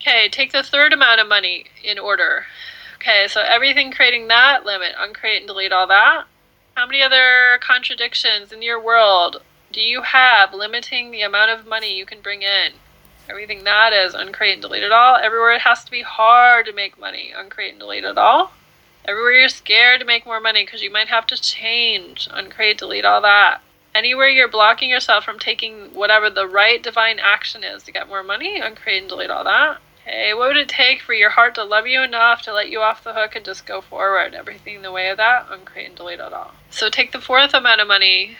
Okay, 0.00 0.28
take 0.28 0.52
the 0.52 0.62
third 0.62 0.92
amount 0.92 1.20
of 1.20 1.28
money 1.28 1.66
in 1.82 1.98
order. 1.98 2.46
Okay, 2.96 3.26
so 3.28 3.40
everything 3.40 3.92
creating 3.92 4.28
that 4.28 4.64
limit, 4.64 4.92
uncreate 4.98 5.38
and 5.38 5.46
delete 5.46 5.72
all 5.72 5.86
that. 5.86 6.24
How 6.74 6.86
many 6.86 7.02
other 7.02 7.58
contradictions 7.60 8.52
in 8.52 8.62
your 8.62 8.80
world 8.80 9.42
do 9.72 9.80
you 9.80 10.02
have 10.02 10.54
limiting 10.54 11.10
the 11.10 11.22
amount 11.22 11.50
of 11.50 11.66
money 11.66 11.96
you 11.96 12.06
can 12.06 12.20
bring 12.20 12.42
in? 12.42 12.72
Everything 13.28 13.64
that 13.64 13.92
is, 13.92 14.14
uncreate 14.14 14.54
and 14.54 14.62
delete 14.62 14.82
it 14.82 14.92
all. 14.92 15.16
Everywhere 15.16 15.52
it 15.52 15.60
has 15.62 15.84
to 15.84 15.90
be 15.90 16.02
hard 16.02 16.66
to 16.66 16.72
make 16.72 16.98
money, 16.98 17.32
uncreate 17.36 17.72
and 17.72 17.80
delete 17.80 18.04
it 18.04 18.18
all. 18.18 18.52
Everywhere 19.04 19.32
you're 19.32 19.48
scared 19.48 20.00
to 20.00 20.06
make 20.06 20.26
more 20.26 20.40
money 20.40 20.64
because 20.64 20.82
you 20.82 20.90
might 20.90 21.08
have 21.08 21.26
to 21.28 21.40
change, 21.40 22.28
uncreate, 22.30 22.78
delete 22.78 23.04
all 23.04 23.20
that. 23.20 23.60
Anywhere 23.94 24.28
you're 24.28 24.48
blocking 24.48 24.88
yourself 24.88 25.24
from 25.24 25.38
taking 25.38 25.94
whatever 25.94 26.30
the 26.30 26.46
right 26.46 26.82
divine 26.82 27.18
action 27.18 27.64
is 27.64 27.82
to 27.82 27.92
get 27.92 28.08
more 28.08 28.22
money, 28.22 28.60
uncreate 28.60 29.00
and 29.00 29.08
delete 29.08 29.30
all 29.30 29.44
that. 29.44 29.78
Okay, 30.02 30.32
what 30.32 30.48
would 30.48 30.56
it 30.56 30.68
take 30.68 31.02
for 31.02 31.12
your 31.12 31.30
heart 31.30 31.54
to 31.56 31.64
love 31.64 31.86
you 31.86 32.00
enough 32.02 32.42
to 32.42 32.52
let 32.52 32.70
you 32.70 32.80
off 32.80 33.04
the 33.04 33.14
hook 33.14 33.36
and 33.36 33.44
just 33.44 33.66
go 33.66 33.80
forward? 33.80 34.34
Everything 34.34 34.76
in 34.76 34.82
the 34.82 34.92
way 34.92 35.08
of 35.08 35.16
that, 35.18 35.46
uncreate 35.50 35.88
and 35.88 35.96
delete 35.96 36.20
it 36.20 36.32
all. 36.32 36.52
So 36.70 36.88
take 36.88 37.12
the 37.12 37.20
fourth 37.20 37.52
amount 37.52 37.80
of 37.80 37.88
money, 37.88 38.36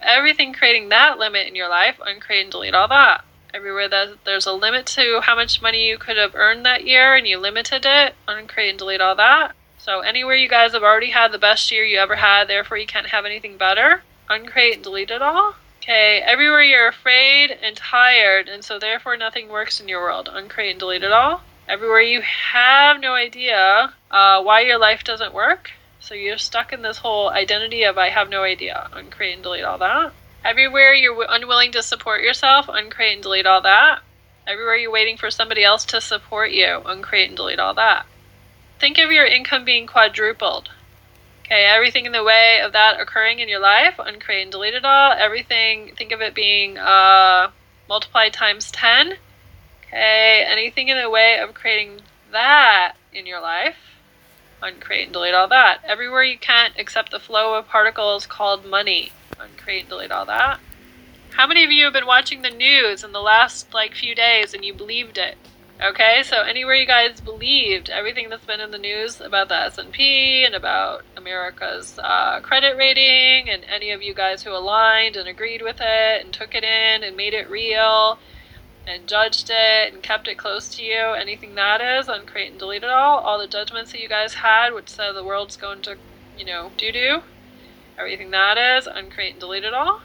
everything 0.00 0.52
creating 0.52 0.88
that 0.88 1.18
limit 1.18 1.46
in 1.46 1.54
your 1.54 1.68
life, 1.68 2.00
uncreate 2.04 2.44
and 2.44 2.50
delete 2.50 2.74
all 2.74 2.88
that. 2.88 3.24
Everywhere 3.52 3.88
that 3.88 4.24
there's 4.24 4.46
a 4.46 4.52
limit 4.52 4.86
to 4.86 5.20
how 5.22 5.36
much 5.36 5.62
money 5.62 5.86
you 5.86 5.96
could 5.98 6.16
have 6.16 6.34
earned 6.34 6.66
that 6.66 6.84
year 6.84 7.14
and 7.14 7.26
you 7.26 7.38
limited 7.38 7.84
it, 7.86 8.14
uncreate 8.26 8.70
and 8.70 8.78
delete 8.78 9.00
all 9.00 9.14
that. 9.14 9.52
So 9.78 10.00
anywhere 10.00 10.34
you 10.34 10.48
guys 10.48 10.72
have 10.72 10.82
already 10.82 11.10
had 11.10 11.30
the 11.30 11.38
best 11.38 11.70
year 11.70 11.84
you 11.84 11.98
ever 11.98 12.16
had, 12.16 12.48
therefore 12.48 12.78
you 12.78 12.86
can't 12.86 13.08
have 13.08 13.24
anything 13.24 13.56
better, 13.56 14.02
uncreate 14.28 14.74
and 14.74 14.82
delete 14.84 15.10
it 15.10 15.22
all. 15.22 15.54
Okay, 15.78 16.22
everywhere 16.24 16.62
you're 16.62 16.88
afraid 16.88 17.50
and 17.50 17.76
tired, 17.76 18.48
and 18.48 18.64
so 18.64 18.78
therefore 18.78 19.16
nothing 19.16 19.48
works 19.48 19.80
in 19.80 19.88
your 19.88 20.00
world. 20.00 20.30
Uncreate 20.32 20.70
and 20.70 20.80
delete 20.80 21.02
it 21.02 21.12
all. 21.12 21.42
Everywhere 21.68 22.00
you 22.00 22.22
have 22.22 23.00
no 23.00 23.14
idea 23.14 23.92
uh, 24.10 24.42
why 24.42 24.60
your 24.60 24.78
life 24.78 25.04
doesn't 25.04 25.34
work, 25.34 25.72
so 26.00 26.14
you're 26.14 26.38
stuck 26.38 26.72
in 26.72 26.82
this 26.82 26.98
whole 26.98 27.30
identity 27.30 27.82
of 27.82 27.98
I 27.98 28.08
have 28.08 28.28
no 28.28 28.42
idea. 28.42 28.88
Uncreate 28.92 29.34
and 29.34 29.42
delete 29.42 29.64
all 29.64 29.78
that. 29.78 30.12
Everywhere 30.44 30.94
you're 30.94 31.26
unwilling 31.28 31.72
to 31.72 31.82
support 31.82 32.22
yourself, 32.22 32.68
uncreate 32.68 33.14
and 33.14 33.22
delete 33.22 33.46
all 33.46 33.62
that. 33.62 34.00
Everywhere 34.46 34.76
you're 34.76 34.90
waiting 34.90 35.16
for 35.16 35.30
somebody 35.30 35.64
else 35.64 35.86
to 35.86 36.00
support 36.02 36.50
you, 36.50 36.82
uncreate 36.84 37.28
and 37.28 37.36
delete 37.36 37.58
all 37.58 37.74
that. 37.74 38.04
Think 38.78 38.98
of 38.98 39.10
your 39.10 39.24
income 39.24 39.64
being 39.64 39.86
quadrupled. 39.86 40.68
Okay, 41.44 41.66
everything 41.66 42.06
in 42.06 42.12
the 42.12 42.24
way 42.24 42.60
of 42.64 42.72
that 42.72 42.98
occurring 42.98 43.40
in 43.40 43.50
your 43.50 43.60
life, 43.60 43.98
uncreate 43.98 44.44
and 44.44 44.50
delete 44.50 44.72
it 44.72 44.84
all. 44.84 45.12
Everything, 45.12 45.92
think 45.94 46.10
of 46.10 46.22
it 46.22 46.34
being 46.34 46.78
uh, 46.78 47.50
multiplied 47.86 48.32
times 48.32 48.70
10. 48.70 49.18
Okay, 49.86 50.42
anything 50.48 50.88
in 50.88 50.96
the 50.96 51.10
way 51.10 51.38
of 51.38 51.52
creating 51.52 52.00
that 52.32 52.94
in 53.12 53.26
your 53.26 53.42
life, 53.42 53.76
uncreate 54.62 55.04
and 55.04 55.12
delete 55.12 55.34
all 55.34 55.48
that. 55.48 55.80
Everywhere 55.84 56.22
you 56.22 56.38
can't 56.38 56.78
accept 56.78 57.10
the 57.10 57.20
flow 57.20 57.54
of 57.54 57.68
particles 57.68 58.24
called 58.24 58.64
money, 58.64 59.12
uncreate 59.38 59.80
and 59.80 59.90
delete 59.90 60.12
all 60.12 60.24
that. 60.24 60.60
How 61.32 61.46
many 61.46 61.62
of 61.62 61.70
you 61.70 61.84
have 61.84 61.92
been 61.92 62.06
watching 62.06 62.40
the 62.40 62.48
news 62.48 63.04
in 63.04 63.12
the 63.12 63.20
last 63.20 63.74
like 63.74 63.94
few 63.94 64.14
days 64.14 64.54
and 64.54 64.64
you 64.64 64.72
believed 64.72 65.18
it? 65.18 65.36
Okay, 65.82 66.22
so 66.22 66.42
anywhere 66.42 66.76
you 66.76 66.86
guys 66.86 67.20
believed 67.20 67.90
everything 67.90 68.28
that's 68.28 68.46
been 68.46 68.60
in 68.60 68.70
the 68.70 68.78
news 68.78 69.20
about 69.20 69.48
the 69.48 69.56
S&P 69.56 70.44
and 70.44 70.54
about 70.54 71.02
America's 71.16 71.98
uh, 72.00 72.38
credit 72.40 72.76
rating 72.76 73.50
and 73.50 73.64
any 73.64 73.90
of 73.90 74.00
you 74.00 74.14
guys 74.14 74.44
who 74.44 74.52
aligned 74.52 75.16
and 75.16 75.28
agreed 75.28 75.62
with 75.62 75.78
it 75.80 76.24
and 76.24 76.32
took 76.32 76.54
it 76.54 76.62
in 76.62 77.02
and 77.02 77.16
made 77.16 77.34
it 77.34 77.50
real 77.50 78.20
and 78.86 79.08
judged 79.08 79.50
it 79.50 79.92
and 79.92 80.00
kept 80.00 80.28
it 80.28 80.38
close 80.38 80.68
to 80.76 80.84
you, 80.84 80.96
anything 80.96 81.56
that 81.56 81.80
is, 81.80 82.06
uncreate 82.06 82.52
and 82.52 82.58
delete 82.60 82.84
it 82.84 82.90
all. 82.90 83.18
All 83.18 83.40
the 83.40 83.48
judgments 83.48 83.90
that 83.90 84.00
you 84.00 84.08
guys 84.08 84.34
had, 84.34 84.74
which 84.74 84.88
said 84.88 85.12
the 85.12 85.24
world's 85.24 85.56
going 85.56 85.82
to, 85.82 85.96
you 86.38 86.44
know, 86.44 86.70
doo-doo, 86.76 87.22
everything 87.98 88.30
that 88.30 88.56
is, 88.56 88.86
uncreate 88.86 89.32
and 89.32 89.40
delete 89.40 89.64
it 89.64 89.74
all. 89.74 90.02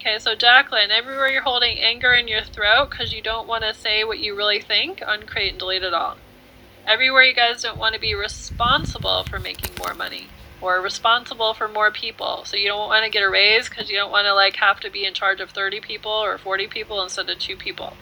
Okay, 0.00 0.18
so 0.18 0.34
Jacqueline, 0.34 0.90
everywhere 0.90 1.28
you're 1.28 1.42
holding 1.42 1.78
anger 1.78 2.14
in 2.14 2.26
your 2.26 2.40
throat 2.40 2.88
because 2.88 3.12
you 3.12 3.20
don't 3.20 3.46
want 3.46 3.64
to 3.64 3.74
say 3.74 4.02
what 4.02 4.18
you 4.18 4.34
really 4.34 4.58
think, 4.58 5.02
uncreate 5.06 5.50
and 5.50 5.58
delete 5.58 5.82
it 5.82 5.92
all. 5.92 6.16
Everywhere 6.86 7.22
you 7.22 7.34
guys 7.34 7.60
don't 7.60 7.76
want 7.76 7.92
to 7.94 8.00
be 8.00 8.14
responsible 8.14 9.24
for 9.24 9.38
making 9.38 9.72
more 9.78 9.92
money 9.92 10.28
or 10.62 10.80
responsible 10.80 11.52
for 11.52 11.68
more 11.68 11.90
people. 11.90 12.46
So 12.46 12.56
you 12.56 12.66
don't 12.66 12.88
want 12.88 13.04
to 13.04 13.10
get 13.10 13.22
a 13.22 13.28
raise 13.28 13.68
because 13.68 13.90
you 13.90 13.96
don't 13.98 14.10
want 14.10 14.24
to 14.24 14.32
like 14.32 14.56
have 14.56 14.80
to 14.80 14.90
be 14.90 15.04
in 15.04 15.12
charge 15.12 15.38
of 15.38 15.50
30 15.50 15.82
people 15.82 16.10
or 16.10 16.38
40 16.38 16.66
people 16.68 17.02
instead 17.02 17.28
of 17.28 17.38
two 17.38 17.58
people. 17.58 17.92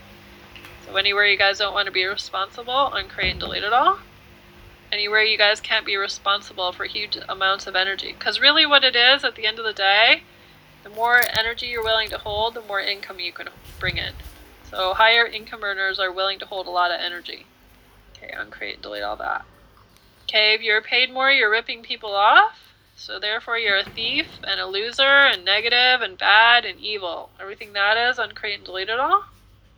So 0.87 0.95
anywhere 0.95 1.27
you 1.27 1.37
guys 1.37 1.59
don't 1.59 1.75
want 1.75 1.87
to 1.87 1.93
be 1.93 2.05
responsible, 2.05 2.93
uncreate 2.93 3.33
and 3.33 3.41
delete 3.41 3.65
it 3.65 3.73
all. 3.73 3.99
Anywhere 4.93 5.25
you 5.25 5.37
guys 5.37 5.61
can't 5.61 5.85
be 5.85 5.97
responsible 5.97 6.71
for 6.71 6.85
huge 6.85 7.19
amounts 7.29 7.67
of 7.67 7.75
energy. 7.75 8.15
Because 8.17 8.39
really 8.39 8.67
what 8.67 8.85
it 8.85 8.95
is 8.95 9.25
at 9.25 9.35
the 9.35 9.47
end 9.47 9.59
of 9.59 9.65
the 9.65 9.73
day, 9.73 10.23
the 10.89 10.95
more 10.95 11.21
energy 11.39 11.67
you're 11.67 11.85
willing 11.85 12.09
to 12.11 12.19
hold, 12.19 12.55
the 12.55 12.63
more 12.63 12.81
income 12.81 13.21
you 13.21 13.33
can 13.33 13.49
bring 13.79 13.99
in. 13.99 14.13
So 14.71 14.95
higher 14.95 15.27
income 15.27 15.63
earners 15.63 15.99
are 15.99 16.13
willing 16.13 16.39
to 16.41 16.47
hold 16.47 16.67
a 16.67 16.71
lot 16.71 16.91
of 16.91 17.01
energy. 17.01 17.47
Okay, 18.17 18.33
uncreate 18.37 18.83
delete 18.83 19.03
all 19.03 19.17
that. 19.17 19.45
Okay, 20.25 20.55
if 20.55 20.63
you're 20.63 20.83
paid 20.83 21.13
more, 21.13 21.31
you're 21.31 21.51
ripping 21.51 21.83
people 21.83 22.15
off. 22.15 22.75
So 22.97 23.19
therefore 23.19 23.59
you're 23.59 23.79
a 23.79 23.85
thief 23.85 24.27
and 24.43 24.61
a 24.61 24.67
loser 24.67 25.03
and 25.03 25.45
negative 25.45 26.01
and 26.03 26.19
bad 26.19 26.65
and 26.65 26.81
evil. 26.81 27.31
Everything 27.41 27.73
that 27.75 27.97
is, 27.97 28.19
uncreate 28.19 28.59
and 28.59 28.65
delete 28.65 28.89
it 28.89 28.99
all. 28.99 29.25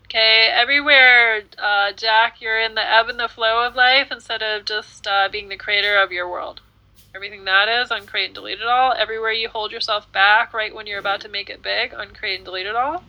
Okay, 0.04 0.48
everywhere, 0.52 1.42
uh, 1.58 1.92
Jack, 1.92 2.40
you're 2.40 2.60
in 2.60 2.74
the 2.74 2.92
ebb 2.92 3.08
and 3.08 3.20
the 3.20 3.28
flow 3.28 3.64
of 3.64 3.76
life 3.76 4.08
instead 4.10 4.42
of 4.42 4.64
just 4.64 5.06
uh, 5.06 5.28
being 5.30 5.48
the 5.48 5.56
creator 5.56 5.96
of 5.98 6.10
your 6.10 6.28
world 6.28 6.62
everything 7.14 7.44
that 7.44 7.68
is, 7.68 7.90
uncreate 7.90 8.26
and 8.26 8.34
delete 8.34 8.60
it 8.60 8.66
all. 8.66 8.92
Everywhere 8.92 9.32
you 9.32 9.48
hold 9.48 9.72
yourself 9.72 10.10
back 10.12 10.54
right 10.54 10.74
when 10.74 10.86
you're 10.86 10.98
about 10.98 11.20
to 11.22 11.28
make 11.28 11.50
it 11.50 11.62
big, 11.62 11.92
uncreate 11.92 12.36
and 12.36 12.44
delete 12.44 12.66
it 12.66 12.76
all. 12.76 13.02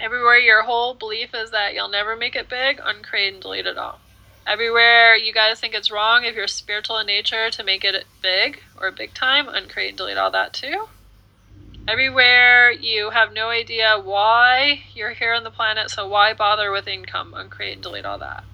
Everywhere 0.00 0.38
your 0.38 0.62
whole 0.62 0.94
belief 0.94 1.34
is 1.34 1.50
that 1.52 1.74
you'll 1.74 1.88
never 1.88 2.16
make 2.16 2.34
it 2.34 2.48
big, 2.48 2.80
uncreate 2.82 3.34
and 3.34 3.42
delete 3.42 3.66
it 3.66 3.78
all. 3.78 4.00
Everywhere 4.46 5.16
you 5.16 5.32
guys 5.32 5.60
think 5.60 5.74
it's 5.74 5.90
wrong 5.90 6.24
if 6.24 6.34
you're 6.34 6.48
spiritual 6.48 6.98
in 6.98 7.06
nature 7.06 7.50
to 7.50 7.64
make 7.64 7.84
it 7.84 8.04
big 8.20 8.62
or 8.78 8.90
big 8.90 9.14
time, 9.14 9.48
uncreate 9.48 9.90
and 9.90 9.98
delete 9.98 10.18
all 10.18 10.30
that 10.32 10.52
too. 10.52 10.88
Everywhere 11.86 12.70
you 12.70 13.10
have 13.10 13.32
no 13.32 13.50
idea 13.50 14.00
why 14.02 14.80
you're 14.94 15.12
here 15.12 15.34
on 15.34 15.44
the 15.44 15.50
planet, 15.50 15.90
so 15.90 16.08
why 16.08 16.32
bother 16.32 16.70
with 16.70 16.88
income, 16.88 17.34
uncreate 17.36 17.74
and 17.74 17.82
delete 17.82 18.06
all 18.06 18.18
that. 18.18 18.44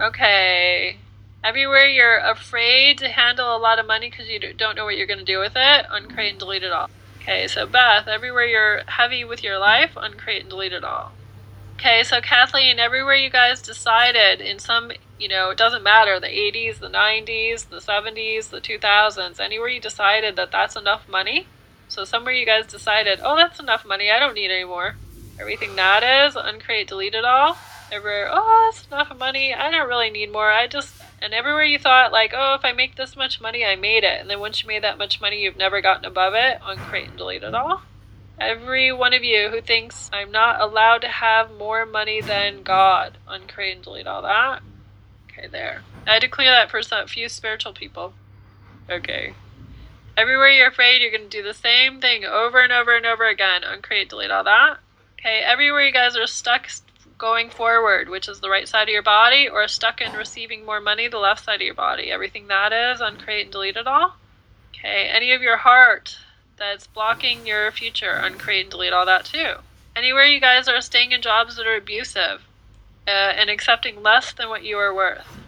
Okay, 0.00 0.98
Everywhere 1.44 1.86
you're 1.86 2.16
afraid 2.16 2.96
to 2.98 3.08
handle 3.10 3.54
a 3.54 3.58
lot 3.58 3.78
of 3.78 3.86
money 3.86 4.08
because 4.08 4.30
you 4.30 4.40
don't 4.54 4.76
know 4.76 4.86
what 4.86 4.96
you're 4.96 5.06
going 5.06 5.18
to 5.18 5.24
do 5.26 5.38
with 5.38 5.52
it, 5.54 5.86
uncreate 5.90 6.30
and 6.30 6.38
delete 6.38 6.62
it 6.62 6.72
all. 6.72 6.88
Okay, 7.20 7.46
so 7.48 7.66
Beth, 7.66 8.08
everywhere 8.08 8.46
you're 8.46 8.82
heavy 8.86 9.24
with 9.24 9.44
your 9.44 9.58
life, 9.58 9.90
uncreate 9.94 10.40
and 10.40 10.48
delete 10.48 10.72
it 10.72 10.84
all. 10.84 11.12
Okay, 11.74 12.02
so 12.02 12.22
Kathleen, 12.22 12.78
everywhere 12.78 13.14
you 13.14 13.28
guys 13.28 13.60
decided 13.60 14.40
in 14.40 14.58
some, 14.58 14.90
you 15.18 15.28
know, 15.28 15.50
it 15.50 15.58
doesn't 15.58 15.82
matter, 15.82 16.18
the 16.18 16.28
80s, 16.28 16.78
the 16.78 16.88
90s, 16.88 17.68
the 17.68 17.76
70s, 17.76 18.48
the 18.48 18.60
2000s, 18.62 19.38
anywhere 19.38 19.68
you 19.68 19.80
decided 19.80 20.36
that 20.36 20.50
that's 20.50 20.76
enough 20.76 21.06
money. 21.06 21.46
So 21.88 22.04
somewhere 22.04 22.32
you 22.32 22.46
guys 22.46 22.66
decided, 22.66 23.20
oh, 23.22 23.36
that's 23.36 23.60
enough 23.60 23.84
money, 23.84 24.10
I 24.10 24.18
don't 24.18 24.34
need 24.34 24.50
any 24.50 24.64
more. 24.64 24.96
Everything 25.38 25.76
that 25.76 26.26
is, 26.26 26.36
uncreate, 26.36 26.88
delete 26.88 27.14
it 27.14 27.26
all. 27.26 27.58
Everywhere, 27.92 28.30
oh, 28.32 28.70
that's 28.72 28.86
enough 28.86 29.18
money, 29.18 29.52
I 29.52 29.70
don't 29.70 29.88
really 29.88 30.08
need 30.08 30.32
more, 30.32 30.50
I 30.50 30.66
just 30.66 31.03
and 31.24 31.32
everywhere 31.32 31.64
you 31.64 31.78
thought, 31.78 32.12
like, 32.12 32.34
oh, 32.36 32.54
if 32.54 32.66
I 32.66 32.72
make 32.72 32.96
this 32.96 33.16
much 33.16 33.40
money, 33.40 33.64
I 33.64 33.76
made 33.76 34.04
it. 34.04 34.20
And 34.20 34.28
then 34.28 34.40
once 34.40 34.62
you 34.62 34.68
made 34.68 34.84
that 34.84 34.98
much 34.98 35.22
money, 35.22 35.40
you've 35.40 35.56
never 35.56 35.80
gotten 35.80 36.04
above 36.04 36.34
it, 36.34 36.60
on 36.60 36.76
create 36.76 37.08
and 37.08 37.16
delete 37.16 37.42
it 37.42 37.54
all. 37.54 37.80
Every 38.38 38.92
one 38.92 39.14
of 39.14 39.24
you 39.24 39.48
who 39.48 39.62
thinks 39.62 40.10
I'm 40.12 40.30
not 40.30 40.60
allowed 40.60 40.98
to 40.98 41.08
have 41.08 41.50
more 41.56 41.86
money 41.86 42.20
than 42.20 42.62
God, 42.62 43.16
on 43.26 43.46
create 43.48 43.76
and 43.76 43.82
delete 43.82 44.06
all 44.06 44.20
that. 44.20 44.60
Okay, 45.30 45.46
there. 45.46 45.82
I 46.06 46.14
had 46.14 46.22
to 46.22 46.28
clear 46.28 46.50
that 46.50 46.70
for 46.70 46.82
some 46.82 47.06
few 47.06 47.30
spiritual 47.30 47.72
people. 47.72 48.12
Okay. 48.90 49.32
Everywhere 50.18 50.50
you're 50.50 50.68
afraid, 50.68 51.00
you're 51.00 51.10
going 51.10 51.30
to 51.30 51.36
do 51.36 51.42
the 51.42 51.54
same 51.54 52.02
thing 52.02 52.26
over 52.26 52.60
and 52.60 52.72
over 52.72 52.94
and 52.94 53.06
over 53.06 53.26
again. 53.26 53.62
Uncreate, 53.64 54.10
delete 54.10 54.30
all 54.30 54.44
that. 54.44 54.76
Okay, 55.18 55.40
everywhere 55.42 55.86
you 55.86 55.92
guys 55.92 56.18
are 56.18 56.26
stuck 56.26 56.68
going 57.18 57.50
forward, 57.50 58.08
which 58.08 58.28
is 58.28 58.40
the 58.40 58.50
right 58.50 58.68
side 58.68 58.88
of 58.88 58.92
your 58.92 59.02
body, 59.02 59.48
or 59.48 59.66
stuck 59.68 60.00
in 60.00 60.12
receiving 60.12 60.64
more 60.64 60.80
money, 60.80 61.08
the 61.08 61.18
left 61.18 61.44
side 61.44 61.56
of 61.56 61.66
your 61.66 61.74
body. 61.74 62.10
Everything 62.10 62.48
that 62.48 62.72
is, 62.72 63.00
uncreate 63.00 63.44
and 63.44 63.52
delete 63.52 63.76
it 63.76 63.86
all. 63.86 64.16
Okay, 64.70 65.08
any 65.08 65.32
of 65.32 65.42
your 65.42 65.58
heart 65.58 66.18
that's 66.56 66.86
blocking 66.86 67.46
your 67.46 67.70
future, 67.72 68.20
uncreate 68.22 68.62
and 68.62 68.70
delete 68.70 68.92
all 68.92 69.06
that 69.06 69.24
too. 69.24 69.54
Anywhere 69.96 70.26
you 70.26 70.40
guys 70.40 70.68
are 70.68 70.80
staying 70.80 71.12
in 71.12 71.22
jobs 71.22 71.56
that 71.56 71.66
are 71.66 71.76
abusive 71.76 72.42
uh, 73.06 73.10
and 73.10 73.48
accepting 73.48 74.02
less 74.02 74.32
than 74.32 74.48
what 74.48 74.64
you 74.64 74.76
are 74.76 74.94
worth, 74.94 75.38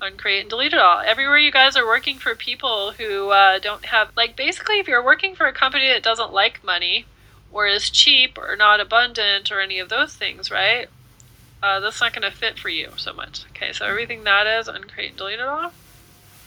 uncreate 0.00 0.40
and 0.40 0.50
delete 0.50 0.72
it 0.72 0.78
all. 0.78 1.00
Everywhere 1.00 1.38
you 1.38 1.52
guys 1.52 1.76
are 1.76 1.86
working 1.86 2.18
for 2.18 2.34
people 2.34 2.92
who 2.92 3.30
uh, 3.30 3.58
don't 3.58 3.84
have, 3.86 4.10
like, 4.16 4.34
basically, 4.34 4.78
if 4.78 4.88
you're 4.88 5.04
working 5.04 5.34
for 5.34 5.46
a 5.46 5.52
company 5.52 5.88
that 5.88 6.02
doesn't 6.02 6.32
like 6.32 6.64
money, 6.64 7.06
or 7.52 7.66
is 7.66 7.90
cheap 7.90 8.38
or 8.38 8.56
not 8.56 8.80
abundant 8.80 9.52
or 9.52 9.60
any 9.60 9.78
of 9.78 9.90
those 9.90 10.14
things, 10.14 10.50
right? 10.50 10.88
Uh, 11.62 11.80
that's 11.80 12.00
not 12.00 12.12
going 12.12 12.28
to 12.28 12.36
fit 12.36 12.58
for 12.58 12.68
you 12.68 12.90
so 12.96 13.12
much. 13.12 13.44
Okay, 13.50 13.72
so 13.72 13.86
everything 13.86 14.24
that 14.24 14.46
is, 14.46 14.68
uncreate 14.68 15.10
and 15.10 15.18
delete 15.18 15.38
it 15.38 15.46
all. 15.46 15.72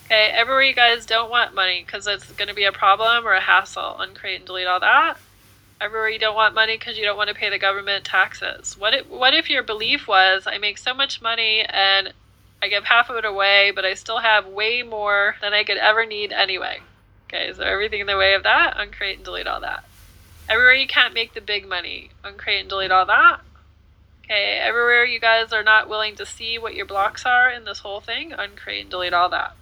Okay, 0.05 0.29
everywhere 0.33 0.63
you 0.63 0.75
guys 0.75 1.05
don't 1.05 1.31
want 1.31 1.55
money 1.55 1.83
because 1.85 2.05
it's 2.05 2.29
going 2.33 2.49
to 2.49 2.53
be 2.53 2.65
a 2.65 2.71
problem 2.71 3.25
or 3.25 3.33
a 3.33 3.39
hassle, 3.39 3.97
uncreate 3.99 4.37
and 4.37 4.45
delete 4.45 4.67
all 4.67 4.79
that. 4.81 5.17
Everywhere 5.79 6.09
you 6.09 6.19
don't 6.19 6.35
want 6.35 6.53
money 6.53 6.77
because 6.77 6.97
you 6.97 7.05
don't 7.05 7.17
want 7.17 7.29
to 7.29 7.35
pay 7.35 7.49
the 7.49 7.57
government 7.57 8.05
taxes. 8.05 8.77
What 8.77 8.93
if, 8.93 9.07
what 9.07 9.33
if 9.33 9.49
your 9.49 9.63
belief 9.63 10.07
was, 10.07 10.47
I 10.47 10.57
make 10.57 10.77
so 10.77 10.93
much 10.93 11.21
money 11.21 11.61
and 11.61 12.13
I 12.61 12.67
give 12.67 12.83
half 12.83 13.09
of 13.09 13.17
it 13.17 13.25
away, 13.25 13.71
but 13.73 13.85
I 13.85 13.93
still 13.93 14.19
have 14.19 14.45
way 14.45 14.83
more 14.83 15.35
than 15.41 15.53
I 15.53 15.63
could 15.63 15.77
ever 15.77 16.05
need 16.05 16.31
anyway? 16.31 16.79
Okay, 17.27 17.51
so 17.53 17.63
everything 17.63 18.01
in 18.01 18.07
the 18.07 18.17
way 18.17 18.33
of 18.33 18.43
that, 18.43 18.75
uncreate 18.77 19.17
and 19.17 19.25
delete 19.25 19.47
all 19.47 19.61
that. 19.61 19.85
Everywhere 20.47 20.75
you 20.75 20.87
can't 20.87 21.13
make 21.13 21.33
the 21.33 21.41
big 21.41 21.67
money, 21.67 22.11
uncreate 22.23 22.61
and 22.61 22.69
delete 22.69 22.91
all 22.91 23.05
that 23.05 23.41
Okay, 24.25 24.57
everywhere 24.59 25.05
you 25.05 25.19
guys 25.19 25.53
are 25.53 25.61
not 25.61 25.87
willing 25.87 26.15
to 26.15 26.25
see 26.25 26.57
what 26.57 26.73
your 26.73 26.87
blocks 26.87 27.27
are 27.27 27.51
in 27.51 27.63
this 27.63 27.77
whole 27.77 28.01
thing, 28.01 28.33
uncreate 28.33 28.81
and 28.81 28.89
delete 28.89 29.13
all 29.13 29.29
that. 29.29 29.55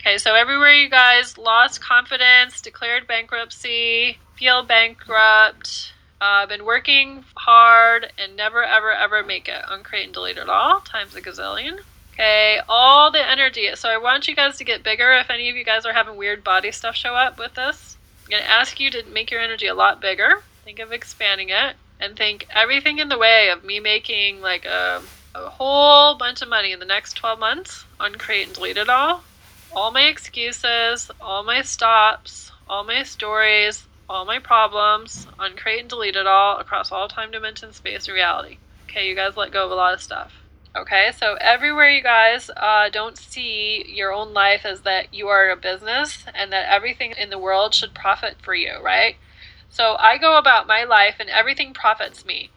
Okay, 0.00 0.16
so 0.16 0.34
everywhere 0.34 0.72
you 0.72 0.88
guys 0.88 1.36
lost 1.36 1.82
confidence, 1.82 2.62
declared 2.62 3.06
bankruptcy, 3.06 4.16
feel 4.34 4.62
bankrupt, 4.62 5.92
uh, 6.22 6.46
been 6.46 6.64
working 6.64 7.22
hard 7.34 8.10
and 8.16 8.34
never 8.34 8.64
ever 8.64 8.90
ever 8.92 9.22
make 9.22 9.46
it, 9.46 9.62
uncreate 9.68 10.06
and 10.06 10.14
delete 10.14 10.38
it 10.38 10.48
all 10.48 10.80
times 10.80 11.14
a 11.14 11.20
gazillion. 11.20 11.78
Okay, 12.14 12.60
all 12.66 13.10
the 13.12 13.30
energy. 13.30 13.68
So 13.74 13.90
I 13.90 13.98
want 13.98 14.26
you 14.26 14.34
guys 14.34 14.56
to 14.56 14.64
get 14.64 14.82
bigger. 14.82 15.12
If 15.12 15.28
any 15.28 15.50
of 15.50 15.56
you 15.56 15.66
guys 15.66 15.84
are 15.84 15.92
having 15.92 16.16
weird 16.16 16.42
body 16.42 16.72
stuff 16.72 16.96
show 16.96 17.14
up 17.14 17.38
with 17.38 17.54
this, 17.56 17.98
I'm 18.24 18.30
going 18.30 18.42
to 18.42 18.48
ask 18.48 18.80
you 18.80 18.90
to 18.90 19.04
make 19.12 19.30
your 19.30 19.40
energy 19.40 19.66
a 19.66 19.74
lot 19.74 20.00
bigger. 20.00 20.42
Think 20.64 20.78
of 20.78 20.92
expanding 20.92 21.50
it 21.50 21.76
and 22.00 22.16
think 22.16 22.46
everything 22.54 22.98
in 22.98 23.08
the 23.08 23.18
way 23.18 23.50
of 23.50 23.64
me 23.64 23.80
making 23.80 24.40
like 24.40 24.64
a, 24.64 25.02
a 25.34 25.48
whole 25.48 26.16
bunch 26.16 26.42
of 26.42 26.48
money 26.48 26.72
in 26.72 26.78
the 26.78 26.84
next 26.84 27.14
12 27.14 27.38
months, 27.38 27.84
uncreate 28.00 28.46
and 28.46 28.54
delete 28.54 28.76
it 28.76 28.88
all. 28.88 29.22
All 29.72 29.90
my 29.90 30.02
excuses, 30.02 31.10
all 31.20 31.44
my 31.44 31.62
stops, 31.62 32.52
all 32.68 32.84
my 32.84 33.02
stories, 33.02 33.86
all 34.08 34.24
my 34.24 34.38
problems, 34.38 35.26
uncreate 35.38 35.80
and 35.80 35.88
delete 35.88 36.16
it 36.16 36.26
all 36.26 36.58
across 36.58 36.90
all 36.90 37.08
time, 37.08 37.30
dimension, 37.30 37.72
space, 37.72 38.08
and 38.08 38.14
reality. 38.14 38.58
Okay, 38.84 39.08
you 39.08 39.14
guys 39.14 39.36
let 39.36 39.52
go 39.52 39.66
of 39.66 39.70
a 39.70 39.74
lot 39.74 39.92
of 39.92 40.00
stuff. 40.00 40.32
Okay, 40.74 41.10
so 41.18 41.36
everywhere 41.40 41.90
you 41.90 42.02
guys 42.02 42.50
uh, 42.56 42.88
don't 42.88 43.18
see 43.18 43.84
your 43.88 44.12
own 44.12 44.32
life 44.32 44.64
as 44.64 44.82
that 44.82 45.12
you 45.12 45.28
are 45.28 45.50
a 45.50 45.56
business 45.56 46.24
and 46.34 46.52
that 46.52 46.72
everything 46.72 47.12
in 47.18 47.30
the 47.30 47.38
world 47.38 47.74
should 47.74 47.94
profit 47.94 48.36
for 48.40 48.54
you, 48.54 48.78
right? 48.82 49.16
So 49.68 49.96
I 49.98 50.18
go 50.18 50.38
about 50.38 50.66
my 50.66 50.84
life 50.84 51.16
and 51.20 51.28
everything 51.28 51.74
profits 51.74 52.24
me. 52.24 52.50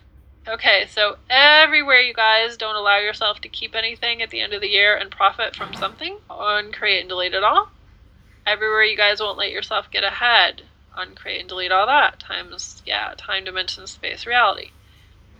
Okay, 0.47 0.87
so 0.89 1.17
everywhere 1.29 1.99
you 1.99 2.13
guys 2.15 2.57
don't 2.57 2.75
allow 2.75 2.97
yourself 2.97 3.39
to 3.41 3.49
keep 3.49 3.75
anything 3.75 4.21
at 4.21 4.31
the 4.31 4.41
end 4.41 4.53
of 4.53 4.61
the 4.61 4.69
year 4.69 4.97
and 4.97 5.11
profit 5.11 5.55
from 5.55 5.73
something, 5.75 6.17
uncreate 6.29 7.01
and 7.01 7.09
delete 7.09 7.35
it 7.35 7.43
all. 7.43 7.69
Everywhere 8.45 8.83
you 8.83 8.97
guys 8.97 9.19
won't 9.19 9.37
let 9.37 9.51
yourself 9.51 9.91
get 9.91 10.03
ahead, 10.03 10.63
uncreate 10.97 11.41
and 11.41 11.49
delete 11.49 11.71
all 11.71 11.85
that 11.85 12.19
times, 12.19 12.81
yeah, 12.87 13.13
time, 13.17 13.43
dimension, 13.43 13.85
space, 13.85 14.25
reality. 14.25 14.71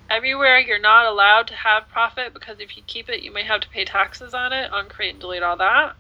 Everywhere 0.08 0.60
you're 0.60 0.78
not 0.78 1.06
allowed 1.06 1.48
to 1.48 1.56
have 1.56 1.90
profit 1.90 2.34
because 2.34 2.60
if 2.60 2.78
you 2.78 2.84
keep 2.86 3.10
it, 3.10 3.24
you 3.24 3.34
may 3.34 3.44
have 3.44 3.62
to 3.62 3.70
pay 3.70 3.86
taxes 3.86 4.36
on 4.36 4.54
it, 4.54 4.70
uncreate 4.72 5.14
and 5.14 5.22
delete 5.22 5.42
all 5.42 5.58
that. 5.58 5.96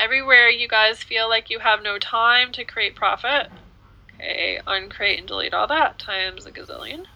Everywhere 0.00 0.48
you 0.48 0.68
guys 0.68 1.02
feel 1.02 1.28
like 1.28 1.50
you 1.50 1.58
have 1.58 1.82
no 1.82 1.98
time 1.98 2.50
to 2.52 2.64
create 2.64 2.96
profit, 2.96 3.50
Okay, 4.22 4.60
uncreate 4.68 5.18
and 5.18 5.26
delete 5.26 5.52
all 5.52 5.66
that 5.66 5.98
times 5.98 6.46
a 6.46 6.52
gazillion. 6.52 7.06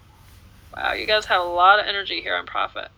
Wow, 0.76 0.92
you 0.94 1.06
guys 1.06 1.26
have 1.26 1.40
a 1.40 1.44
lot 1.44 1.78
of 1.78 1.86
energy 1.86 2.20
here 2.20 2.34
on 2.34 2.46
profit. 2.46 2.88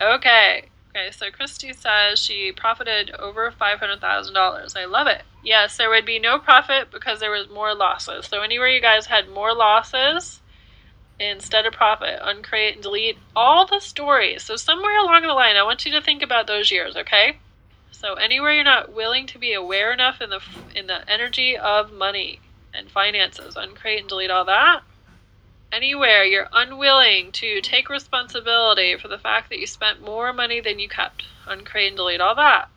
Okay, 0.00 0.66
okay, 0.90 1.10
so 1.10 1.30
Christy 1.32 1.72
says 1.72 2.20
she 2.20 2.52
profited 2.52 3.10
over 3.18 3.50
$500,000. 3.50 4.76
I 4.76 4.84
love 4.84 5.08
it. 5.08 5.22
Yes, 5.42 5.76
there 5.76 5.90
would 5.90 6.06
be 6.06 6.20
no 6.20 6.38
profit 6.38 6.92
because 6.92 7.18
there 7.18 7.32
was 7.32 7.50
more 7.50 7.74
losses. 7.74 8.26
So 8.26 8.40
anywhere 8.40 8.68
you 8.68 8.80
guys 8.80 9.06
had 9.06 9.28
more 9.28 9.52
losses 9.52 10.40
instead 11.18 11.66
of 11.66 11.72
profit, 11.72 12.20
uncreate 12.22 12.74
and 12.74 12.82
delete 12.82 13.18
all 13.34 13.66
the 13.66 13.80
stories. 13.80 14.44
So 14.44 14.54
somewhere 14.54 14.98
along 14.98 15.22
the 15.22 15.34
line, 15.34 15.56
I 15.56 15.64
want 15.64 15.84
you 15.84 15.92
to 15.92 16.00
think 16.00 16.22
about 16.22 16.46
those 16.46 16.70
years, 16.70 16.96
okay? 16.96 17.38
So 17.90 18.14
anywhere 18.14 18.52
you're 18.52 18.64
not 18.64 18.92
willing 18.92 19.26
to 19.28 19.38
be 19.38 19.52
aware 19.52 19.92
enough 19.92 20.20
in 20.20 20.30
the 20.30 20.40
in 20.74 20.86
the 20.86 21.08
energy 21.10 21.56
of 21.56 21.92
money, 21.92 22.40
and 22.74 22.90
finances. 22.90 23.56
Uncreate 23.56 24.00
and 24.00 24.08
delete 24.08 24.30
all 24.30 24.44
that. 24.44 24.82
Anywhere 25.72 26.24
you're 26.24 26.48
unwilling 26.52 27.32
to 27.32 27.60
take 27.60 27.88
responsibility 27.88 28.96
for 28.96 29.08
the 29.08 29.18
fact 29.18 29.50
that 29.50 29.58
you 29.58 29.66
spent 29.66 30.00
more 30.00 30.32
money 30.32 30.60
than 30.60 30.78
you 30.78 30.88
kept. 30.88 31.24
Uncreate 31.46 31.88
and 31.88 31.96
delete 31.96 32.20
all 32.20 32.34
that. 32.34 32.68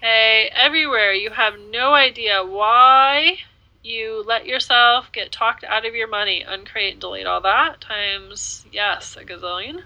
Hey, 0.00 0.50
everywhere 0.54 1.12
you 1.12 1.30
have 1.30 1.58
no 1.58 1.94
idea 1.94 2.44
why 2.44 3.38
you 3.82 4.22
let 4.26 4.46
yourself 4.46 5.10
get 5.12 5.32
talked 5.32 5.64
out 5.64 5.86
of 5.86 5.94
your 5.94 6.08
money. 6.08 6.42
Uncreate 6.42 6.92
and 6.92 7.00
delete 7.00 7.26
all 7.26 7.40
that 7.40 7.80
times, 7.80 8.64
yes, 8.72 9.16
a 9.16 9.24
gazillion. 9.24 9.82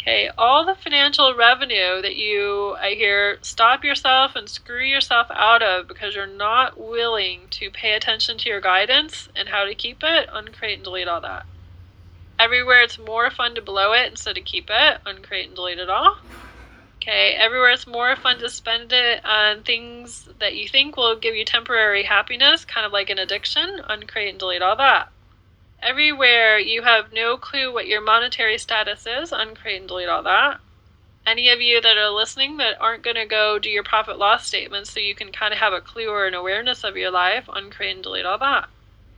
Okay, 0.00 0.30
all 0.38 0.64
the 0.64 0.74
financial 0.74 1.34
revenue 1.34 2.00
that 2.00 2.16
you, 2.16 2.74
I 2.80 2.94
hear, 2.94 3.36
stop 3.42 3.84
yourself 3.84 4.34
and 4.34 4.48
screw 4.48 4.82
yourself 4.82 5.26
out 5.30 5.62
of 5.62 5.88
because 5.88 6.14
you're 6.14 6.26
not 6.26 6.80
willing 6.80 7.40
to 7.50 7.70
pay 7.70 7.92
attention 7.92 8.38
to 8.38 8.48
your 8.48 8.62
guidance 8.62 9.28
and 9.36 9.46
how 9.46 9.64
to 9.64 9.74
keep 9.74 9.98
it, 10.02 10.30
uncreate 10.32 10.76
and 10.76 10.84
delete 10.84 11.06
all 11.06 11.20
that. 11.20 11.44
Everywhere 12.38 12.80
it's 12.80 12.98
more 12.98 13.30
fun 13.30 13.54
to 13.56 13.60
blow 13.60 13.92
it 13.92 14.10
instead 14.10 14.38
of 14.38 14.44
keep 14.46 14.70
it, 14.70 15.00
uncreate 15.04 15.48
and 15.48 15.54
delete 15.54 15.78
it 15.78 15.90
all. 15.90 16.16
Okay, 16.96 17.34
everywhere 17.38 17.70
it's 17.70 17.86
more 17.86 18.16
fun 18.16 18.38
to 18.38 18.48
spend 18.48 18.94
it 18.94 19.22
on 19.22 19.64
things 19.64 20.30
that 20.38 20.54
you 20.54 20.66
think 20.66 20.96
will 20.96 21.16
give 21.16 21.34
you 21.34 21.44
temporary 21.44 22.04
happiness, 22.04 22.64
kind 22.64 22.86
of 22.86 22.92
like 22.92 23.10
an 23.10 23.18
addiction, 23.18 23.82
uncreate 23.86 24.30
and 24.30 24.38
delete 24.38 24.62
all 24.62 24.76
that. 24.76 25.10
Everywhere 25.82 26.58
you 26.58 26.82
have 26.82 27.12
no 27.12 27.38
clue 27.38 27.72
what 27.72 27.86
your 27.86 28.02
monetary 28.02 28.58
status 28.58 29.06
is, 29.06 29.32
uncreate 29.32 29.80
and 29.80 29.88
delete 29.88 30.08
all 30.08 30.22
that. 30.24 30.60
Any 31.26 31.48
of 31.48 31.60
you 31.60 31.80
that 31.80 31.96
are 31.96 32.10
listening 32.10 32.58
that 32.58 32.80
aren't 32.80 33.02
going 33.02 33.16
to 33.16 33.24
go 33.24 33.58
do 33.58 33.70
your 33.70 33.82
profit 33.82 34.18
loss 34.18 34.46
statement 34.46 34.86
so 34.86 35.00
you 35.00 35.14
can 35.14 35.32
kind 35.32 35.52
of 35.52 35.60
have 35.60 35.72
a 35.72 35.80
clue 35.80 36.08
or 36.08 36.26
an 36.26 36.34
awareness 36.34 36.84
of 36.84 36.96
your 36.96 37.10
life, 37.10 37.48
uncreate 37.48 37.94
and 37.94 38.02
delete 38.02 38.26
all 38.26 38.38
that. 38.38 38.68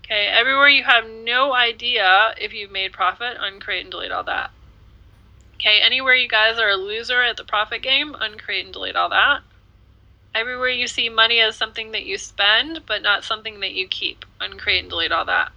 Okay, 0.05 0.27
everywhere 0.27 0.69
you 0.69 0.85
have 0.85 1.09
no 1.09 1.53
idea 1.53 2.35
if 2.41 2.53
you've 2.53 2.71
made 2.71 2.93
profit, 2.93 3.37
uncreate 3.41 3.83
and 3.83 3.91
delete 3.91 4.13
all 4.13 4.25
that. 4.25 4.51
Okay, 5.55 5.81
anywhere 5.81 6.15
you 6.15 6.29
guys 6.29 6.59
are 6.59 6.71
a 6.71 6.77
loser 6.77 7.23
at 7.23 7.37
the 7.37 7.45
profit 7.45 7.83
game, 7.83 8.15
uncreate 8.21 8.65
and 8.65 8.73
delete 8.73 8.97
all 8.97 9.09
that. 9.09 9.41
Everywhere 10.35 10.71
you 10.71 10.87
see 10.87 11.09
money 11.09 11.41
as 11.41 11.57
something 11.57 11.93
that 11.93 12.05
you 12.05 12.19
spend, 12.19 12.87
but 12.87 13.03
not 13.03 13.25
something 13.25 13.61
that 13.61 13.73
you 13.73 13.89
keep, 13.89 14.25
uncreate 14.41 14.81
and 14.81 14.91
delete 14.91 15.13
all 15.13 15.25
that. 15.25 15.53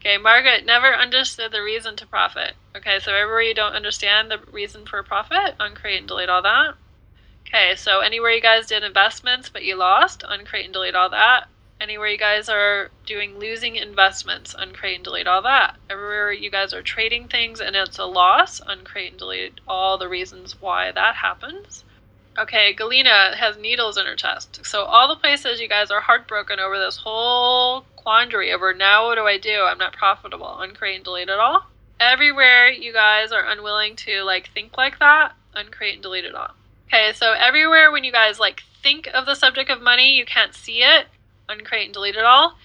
Okay, 0.00 0.16
Margaret 0.16 0.64
never 0.64 0.94
understood 0.94 1.52
the 1.52 1.62
reason 1.62 1.94
to 1.96 2.06
profit. 2.06 2.54
Okay, 2.74 2.98
so 3.00 3.14
everywhere 3.14 3.42
you 3.42 3.52
don't 3.52 3.74
understand 3.74 4.30
the 4.30 4.38
reason 4.50 4.86
for 4.86 5.02
profit, 5.02 5.54
uncreate 5.60 5.98
and 5.98 6.08
delete 6.08 6.30
all 6.30 6.40
that. 6.40 6.74
Okay, 7.46 7.76
so 7.76 8.00
anywhere 8.00 8.30
you 8.30 8.40
guys 8.40 8.66
did 8.66 8.82
investments 8.82 9.50
but 9.50 9.62
you 9.62 9.76
lost, 9.76 10.24
uncreate 10.26 10.64
and 10.64 10.72
delete 10.72 10.94
all 10.94 11.10
that. 11.10 11.48
Anywhere 11.78 12.08
you 12.08 12.16
guys 12.16 12.48
are 12.48 12.90
doing 13.04 13.38
losing 13.38 13.76
investments, 13.76 14.54
uncreate 14.58 14.96
and 14.96 15.04
delete 15.04 15.26
all 15.26 15.42
that. 15.42 15.76
Everywhere 15.90 16.32
you 16.32 16.50
guys 16.50 16.72
are 16.72 16.82
trading 16.82 17.28
things 17.28 17.60
and 17.60 17.76
it's 17.76 17.98
a 17.98 18.06
loss, 18.06 18.62
uncreate 18.66 19.10
and 19.10 19.18
delete 19.18 19.60
all 19.68 19.98
the 19.98 20.08
reasons 20.08 20.58
why 20.62 20.92
that 20.92 21.16
happens. 21.16 21.84
Okay, 22.40 22.72
Galena 22.72 23.36
has 23.36 23.58
needles 23.58 23.98
in 23.98 24.06
her 24.06 24.16
chest. 24.16 24.64
So 24.64 24.84
all 24.84 25.08
the 25.08 25.20
places 25.20 25.60
you 25.60 25.68
guys 25.68 25.90
are 25.90 26.00
heartbroken 26.00 26.58
over 26.58 26.78
this 26.78 26.96
whole 26.96 27.82
quandary 27.96 28.50
over 28.50 28.72
now 28.72 29.06
what 29.06 29.16
do 29.16 29.26
I 29.26 29.36
do? 29.36 29.64
I'm 29.64 29.76
not 29.76 29.92
profitable. 29.92 30.58
Uncreate 30.58 30.96
and 30.96 31.04
delete 31.04 31.28
it 31.28 31.38
all. 31.38 31.66
Everywhere 32.00 32.70
you 32.70 32.94
guys 32.94 33.30
are 33.30 33.44
unwilling 33.46 33.94
to 33.96 34.22
like 34.22 34.48
think 34.54 34.78
like 34.78 34.98
that, 35.00 35.34
uncreate 35.54 35.94
and 35.94 36.02
delete 36.02 36.24
it 36.24 36.34
all. 36.34 36.52
Okay, 36.88 37.12
so 37.12 37.32
everywhere 37.32 37.92
when 37.92 38.04
you 38.04 38.12
guys 38.12 38.40
like 38.40 38.62
think 38.82 39.06
of 39.12 39.26
the 39.26 39.34
subject 39.34 39.68
of 39.68 39.82
money, 39.82 40.16
you 40.16 40.24
can't 40.24 40.54
see 40.54 40.82
it, 40.82 41.08
uncreate 41.46 41.86
and 41.86 41.94
delete 41.94 42.16
it 42.16 42.24
all. 42.24 42.56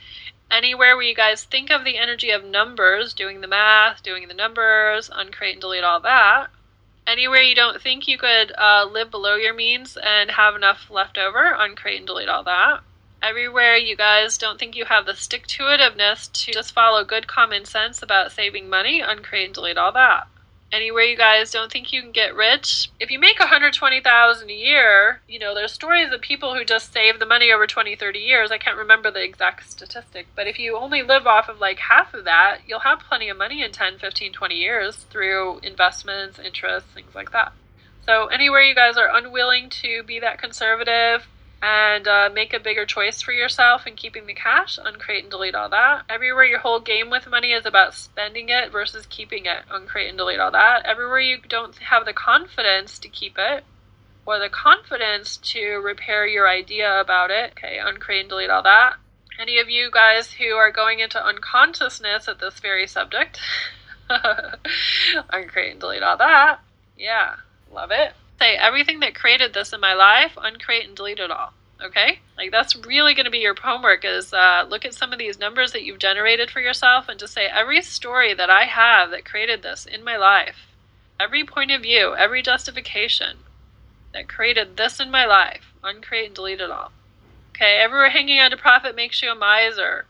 Anywhere 0.50 0.96
where 0.96 1.06
you 1.06 1.16
guys 1.16 1.44
think 1.44 1.70
of 1.70 1.84
the 1.84 1.98
energy 1.98 2.30
of 2.30 2.46
numbers, 2.46 3.14
doing 3.14 3.42
the 3.42 3.48
math, 3.48 4.02
doing 4.04 4.30
the 4.30 4.34
numbers, 4.34 5.10
uncreate 5.12 5.56
and 5.56 5.62
delete 5.62 5.84
all 5.84 6.00
that. 6.00 6.48
Anywhere 7.08 7.42
you 7.42 7.56
don't 7.56 7.82
think 7.82 8.08
you 8.08 8.18
could 8.18 8.52
uh, 8.58 8.88
live 8.92 9.12
below 9.12 9.36
your 9.36 9.54
means 9.54 9.98
and 9.98 10.32
have 10.32 10.56
enough 10.56 10.90
left 10.90 11.18
over, 11.18 11.54
uncreate 11.58 12.00
and 12.00 12.08
delete 12.08 12.30
all 12.30 12.44
that 12.44 12.82
everywhere 13.26 13.76
you 13.76 13.96
guys 13.96 14.38
don't 14.38 14.60
think 14.60 14.76
you 14.76 14.86
have 14.86 15.08
the 15.08 15.16
stick 15.16 15.48
to 15.48 15.64
itiveness 15.64 16.32
to 16.32 16.52
just 16.52 16.72
follow 16.74 17.04
good 17.04 17.26
common 17.26 17.66
sense 17.66 18.04
about 18.04 18.32
saving 18.32 18.70
money, 18.70 19.02
uncreate 19.02 19.46
and 19.46 19.56
delete 19.56 19.78
all 19.78 19.92
that. 19.92 20.28
Anywhere 20.72 21.04
you 21.04 21.16
guys 21.16 21.52
don't 21.52 21.72
think 21.72 21.94
you 21.94 22.02
can 22.02 22.12
get 22.12 22.36
rich, 22.36 22.90
if 23.00 23.10
you 23.10 23.20
make 23.20 23.40
120,000 23.40 24.50
a 24.50 24.54
year, 24.54 25.22
you 25.28 25.40
know, 25.40 25.54
there's 25.54 25.72
stories 25.72 26.12
of 26.12 26.20
people 26.22 26.56
who 26.56 26.66
just 26.66 26.92
save 26.92 27.20
the 27.20 27.26
money 27.26 27.52
over 27.52 27.66
20, 27.66 27.96
30 27.96 28.20
years. 28.20 28.52
I 28.52 28.58
can't 28.58 28.78
remember 28.78 29.10
the 29.10 29.24
exact 29.24 29.70
statistic, 29.70 30.28
but 30.36 30.48
if 30.48 30.60
you 30.60 30.76
only 30.76 31.02
live 31.02 31.28
off 31.28 31.48
of 31.48 31.60
like 31.60 31.80
half 31.80 32.14
of 32.14 32.26
that, 32.26 32.60
you'll 32.68 32.80
have 32.80 33.00
plenty 33.00 33.30
of 33.30 33.38
money 33.38 33.64
in 33.64 33.72
10, 33.72 34.00
15, 34.00 34.34
20 34.34 34.56
years 34.56 34.96
through 35.10 35.60
investments, 35.60 36.40
interest, 36.40 36.88
things 36.88 37.16
like 37.16 37.32
that. 37.32 37.54
So 38.06 38.28
anywhere 38.28 38.62
you 38.62 38.76
guys 38.76 38.98
are 38.98 39.16
unwilling 39.16 39.70
to 39.82 40.04
be 40.04 40.20
that 40.20 40.40
conservative, 40.40 41.28
and 41.62 42.08
uh, 42.08 42.30
make 42.34 42.54
a 42.54 42.60
bigger 42.60 42.86
choice 42.86 43.22
for 43.22 43.32
yourself 43.32 43.88
in 43.88 43.96
keeping 43.96 44.28
the 44.28 44.34
cash, 44.34 44.78
uncreate 44.84 45.24
and 45.24 45.32
delete 45.32 45.56
all 45.56 45.70
that. 45.70 46.04
Everywhere 46.10 46.46
your 46.46 46.60
whole 46.60 46.80
game 46.80 47.10
with 47.10 47.30
money 47.30 47.52
is 47.52 47.66
about 47.66 47.94
spending 47.94 48.50
it 48.50 48.72
versus 48.72 49.06
keeping 49.08 49.46
it, 49.46 49.64
uncreate 49.72 50.10
and 50.10 50.18
delete 50.18 50.40
all 50.40 50.52
that. 50.52 50.86
Everywhere 50.86 51.20
you 51.20 51.38
don't 51.48 51.76
have 51.78 52.06
the 52.06 52.14
confidence 52.14 53.00
to 53.00 53.10
keep 53.10 53.36
it 53.38 53.64
or 54.26 54.40
the 54.40 54.50
confidence 54.50 55.38
to 55.38 55.76
repair 55.78 56.26
your 56.26 56.48
idea 56.48 57.00
about 57.00 57.32
it, 57.32 57.52
okay, 57.52 57.80
uncreate 57.80 58.22
and 58.22 58.30
delete 58.30 58.50
all 58.50 58.64
that. 58.64 58.96
Any 59.40 59.60
of 59.60 59.70
you 59.70 59.92
guys 59.92 60.34
who 60.34 60.56
are 60.56 60.72
going 60.72 61.00
into 61.00 61.24
unconsciousness 61.24 62.28
at 62.28 62.40
this 62.40 62.60
very 62.60 62.88
subject, 62.88 63.40
uncreate 65.30 65.72
and 65.72 65.80
delete 65.80 66.04
all 66.04 66.18
that. 66.18 66.60
Yeah, 66.98 67.36
love 67.72 67.92
it. 67.92 68.14
Say 68.40 68.56
everything 68.56 69.00
that 69.00 69.16
created 69.16 69.54
this 69.54 69.74
in 69.74 69.80
my 69.80 69.94
life, 69.94 70.38
uncreate 70.38 70.88
and 70.88 70.96
delete 70.96 71.20
it 71.20 71.32
all. 71.32 71.54
Okay? 71.84 72.20
Like 72.38 72.52
that's 72.52 72.76
really 72.76 73.14
going 73.14 73.26
to 73.26 73.32
be 73.32 73.40
your 73.40 73.56
homework 73.56 74.04
is 74.06 74.34
uh, 74.34 74.66
look 74.70 74.86
at 74.86 74.94
some 74.94 75.14
of 75.14 75.20
these 75.20 75.40
numbers 75.40 75.72
that 75.72 75.84
you've 75.84 76.00
generated 76.00 76.50
for 76.50 76.62
yourself 76.62 77.08
and 77.08 77.20
just 77.20 77.34
say 77.34 77.48
every 77.48 77.82
story 77.82 78.34
that 78.34 78.50
I 78.50 78.66
have 78.66 79.12
that 79.12 79.26
created 79.26 79.62
this 79.62 79.86
in 79.86 80.04
my 80.04 80.18
life, 80.18 80.68
every 81.20 81.44
point 81.44 81.72
of 81.72 81.82
view, 81.82 82.16
every 82.16 82.42
justification 82.42 83.38
that 84.14 84.30
created 84.30 84.78
this 84.78 85.00
in 85.00 85.12
my 85.12 85.26
life, 85.26 85.74
uncreate 85.84 86.28
and 86.28 86.36
delete 86.36 86.62
it 86.62 86.72
all. 86.72 86.92
Okay, 87.56 87.78
everywhere 87.78 88.10
hanging 88.10 88.40
on 88.40 88.52
to 88.52 88.58
profit 88.58 88.96
makes 88.96 89.22
you 89.22 89.32
a 89.32 89.36
miser. 89.36 90.06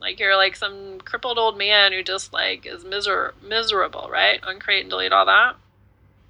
Like 0.00 0.20
you're 0.20 0.36
like 0.36 0.54
some 0.56 1.00
crippled 1.00 1.38
old 1.38 1.56
man 1.56 1.92
who 1.92 2.02
just 2.02 2.32
like 2.32 2.66
is 2.66 2.84
miser- 2.84 3.34
miserable, 3.42 4.08
right? 4.10 4.40
Uncreate 4.42 4.82
and 4.82 4.90
delete 4.90 5.12
all 5.12 5.26
that. 5.26 5.56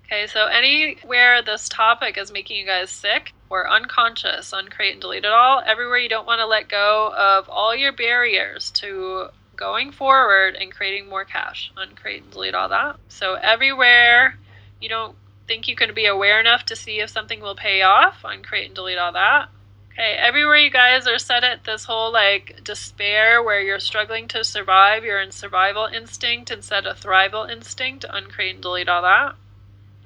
Okay, 0.06 0.28
so 0.28 0.46
anywhere 0.46 1.42
this 1.42 1.68
topic 1.68 2.16
is 2.16 2.30
making 2.30 2.58
you 2.58 2.64
guys 2.64 2.90
sick 2.90 3.32
or 3.50 3.68
unconscious, 3.68 4.52
uncreate 4.52 4.92
and 4.92 5.00
delete 5.00 5.24
it 5.24 5.32
all. 5.32 5.60
Everywhere 5.66 5.98
you 5.98 6.08
don't 6.08 6.28
want 6.28 6.38
to 6.38 6.46
let 6.46 6.68
go 6.68 7.12
of 7.12 7.48
all 7.48 7.74
your 7.74 7.90
barriers 7.90 8.70
to 8.72 9.30
going 9.56 9.90
forward 9.90 10.54
and 10.54 10.72
creating 10.72 11.08
more 11.08 11.24
cash, 11.24 11.72
uncreate 11.76 12.22
and 12.22 12.30
delete 12.30 12.54
all 12.54 12.68
that. 12.68 12.98
So 13.08 13.34
everywhere 13.34 14.38
you 14.80 14.88
don't 14.88 15.16
think 15.48 15.66
you 15.66 15.74
can 15.74 15.92
be 15.92 16.06
aware 16.06 16.38
enough 16.38 16.66
to 16.66 16.76
see 16.76 17.00
if 17.00 17.10
something 17.10 17.40
will 17.40 17.56
pay 17.56 17.82
off, 17.82 18.22
uncreate 18.22 18.66
and 18.66 18.74
delete 18.76 18.98
all 18.98 19.12
that. 19.12 19.48
Okay, 19.92 20.14
everywhere 20.20 20.58
you 20.58 20.70
guys 20.70 21.08
are 21.08 21.18
set 21.18 21.42
at 21.42 21.64
this 21.64 21.84
whole 21.84 22.12
like 22.12 22.62
despair 22.62 23.42
where 23.42 23.60
you're 23.60 23.80
struggling 23.80 24.28
to 24.28 24.44
survive, 24.44 25.02
you're 25.02 25.20
in 25.20 25.32
survival 25.32 25.86
instinct 25.86 26.52
instead 26.52 26.86
of 26.86 27.00
thrival 27.00 27.50
instinct, 27.50 28.04
uncreate 28.08 28.54
and 28.54 28.62
delete 28.62 28.88
all 28.88 29.02
that. 29.02 29.34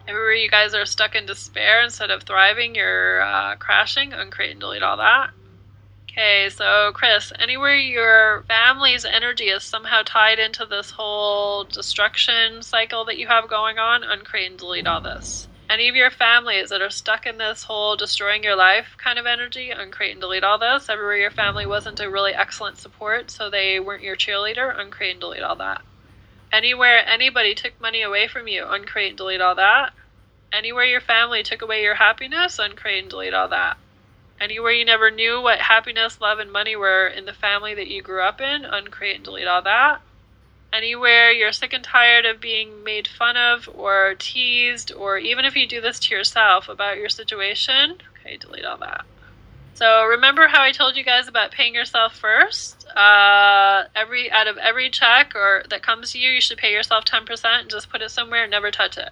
Everywhere 0.08 0.32
you 0.32 0.50
guys 0.50 0.74
are 0.74 0.86
stuck 0.86 1.14
in 1.14 1.26
despair 1.26 1.82
instead 1.82 2.10
of 2.10 2.22
thriving, 2.22 2.74
you're 2.74 3.22
uh, 3.22 3.56
crashing, 3.56 4.12
uncreate 4.12 4.52
and 4.52 4.60
delete 4.60 4.82
all 4.82 4.96
that. 4.96 5.30
Okay, 6.10 6.48
so 6.50 6.90
Chris, 6.92 7.32
anywhere 7.38 7.76
your 7.76 8.42
family's 8.48 9.04
energy 9.04 9.44
is 9.44 9.62
somehow 9.62 10.02
tied 10.04 10.38
into 10.40 10.66
this 10.66 10.90
whole 10.90 11.64
destruction 11.64 12.62
cycle 12.62 13.04
that 13.04 13.18
you 13.18 13.28
have 13.28 13.48
going 13.48 13.78
on, 13.78 14.02
uncreate 14.02 14.50
and 14.50 14.58
delete 14.58 14.86
all 14.86 15.00
this 15.00 15.46
any 15.70 15.88
of 15.88 15.94
your 15.94 16.10
families 16.10 16.70
that 16.70 16.82
are 16.82 16.90
stuck 16.90 17.26
in 17.26 17.38
this 17.38 17.62
whole 17.62 17.94
destroying 17.94 18.42
your 18.42 18.56
life 18.56 18.96
kind 18.98 19.20
of 19.20 19.24
energy, 19.24 19.70
uncreate 19.70 20.10
and 20.10 20.20
delete 20.20 20.42
all 20.42 20.58
this. 20.58 20.88
Everywhere 20.88 21.16
your 21.16 21.30
family 21.30 21.64
wasn't 21.64 22.00
a 22.00 22.10
really 22.10 22.34
excellent 22.34 22.76
support, 22.76 23.30
so 23.30 23.48
they 23.48 23.78
weren't 23.78 24.02
your 24.02 24.16
cheerleader, 24.16 24.76
uncreate 24.76 25.12
and 25.12 25.20
delete 25.20 25.42
all 25.42 25.56
that. 25.56 25.82
Anywhere 26.52 27.06
anybody 27.06 27.54
took 27.54 27.80
money 27.80 28.02
away 28.02 28.26
from 28.26 28.48
you, 28.48 28.66
uncreate 28.66 29.10
and 29.10 29.18
delete 29.18 29.40
all 29.40 29.54
that. 29.54 29.92
Anywhere 30.52 30.84
your 30.84 31.00
family 31.00 31.42
took 31.42 31.62
away 31.62 31.82
your 31.82 31.94
happiness, 31.94 32.58
uncreate 32.58 33.02
and 33.02 33.10
delete 33.10 33.34
all 33.34 33.48
that. 33.48 33.76
Anywhere 34.40 34.72
you 34.72 34.84
never 34.84 35.10
knew 35.10 35.40
what 35.40 35.58
happiness, 35.60 36.20
love, 36.20 36.38
and 36.38 36.50
money 36.50 36.74
were 36.74 37.06
in 37.06 37.26
the 37.26 37.32
family 37.32 37.74
that 37.74 37.88
you 37.88 38.02
grew 38.02 38.22
up 38.22 38.40
in, 38.40 38.64
uncreate 38.64 39.16
and 39.16 39.24
delete 39.24 39.46
all 39.46 39.62
that 39.62 40.00
anywhere 40.72 41.30
you're 41.30 41.52
sick 41.52 41.72
and 41.72 41.84
tired 41.84 42.24
of 42.24 42.40
being 42.40 42.84
made 42.84 43.08
fun 43.08 43.36
of 43.36 43.68
or 43.74 44.14
teased, 44.18 44.92
or 44.92 45.18
even 45.18 45.44
if 45.44 45.56
you 45.56 45.66
do 45.66 45.80
this 45.80 45.98
to 45.98 46.14
yourself 46.14 46.68
about 46.68 46.96
your 46.96 47.08
situation, 47.08 47.98
okay, 48.20 48.36
delete 48.36 48.64
all 48.64 48.78
that. 48.78 49.04
So 49.74 50.04
remember 50.04 50.48
how 50.48 50.62
I 50.62 50.72
told 50.72 50.96
you 50.96 51.04
guys 51.04 51.26
about 51.26 51.52
paying 51.52 51.74
yourself 51.74 52.14
first? 52.14 52.86
Uh, 52.94 53.84
every 53.94 54.30
out 54.30 54.46
of 54.46 54.58
every 54.58 54.90
check 54.90 55.32
or 55.34 55.62
that 55.70 55.82
comes 55.82 56.12
to 56.12 56.18
you, 56.18 56.30
you 56.30 56.40
should 56.40 56.58
pay 56.58 56.72
yourself 56.72 57.04
ten 57.04 57.24
percent 57.24 57.62
and 57.62 57.70
just 57.70 57.90
put 57.90 58.02
it 58.02 58.10
somewhere 58.10 58.42
and 58.42 58.50
never 58.50 58.70
touch 58.70 58.98
it. 58.98 59.10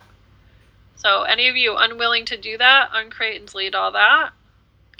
So 0.96 1.22
any 1.22 1.48
of 1.48 1.56
you 1.56 1.76
unwilling 1.78 2.24
to 2.26 2.36
do 2.36 2.58
that, 2.58 2.90
uncreate 2.92 3.40
and 3.40 3.48
delete 3.48 3.74
all 3.74 3.92
that. 3.92 4.32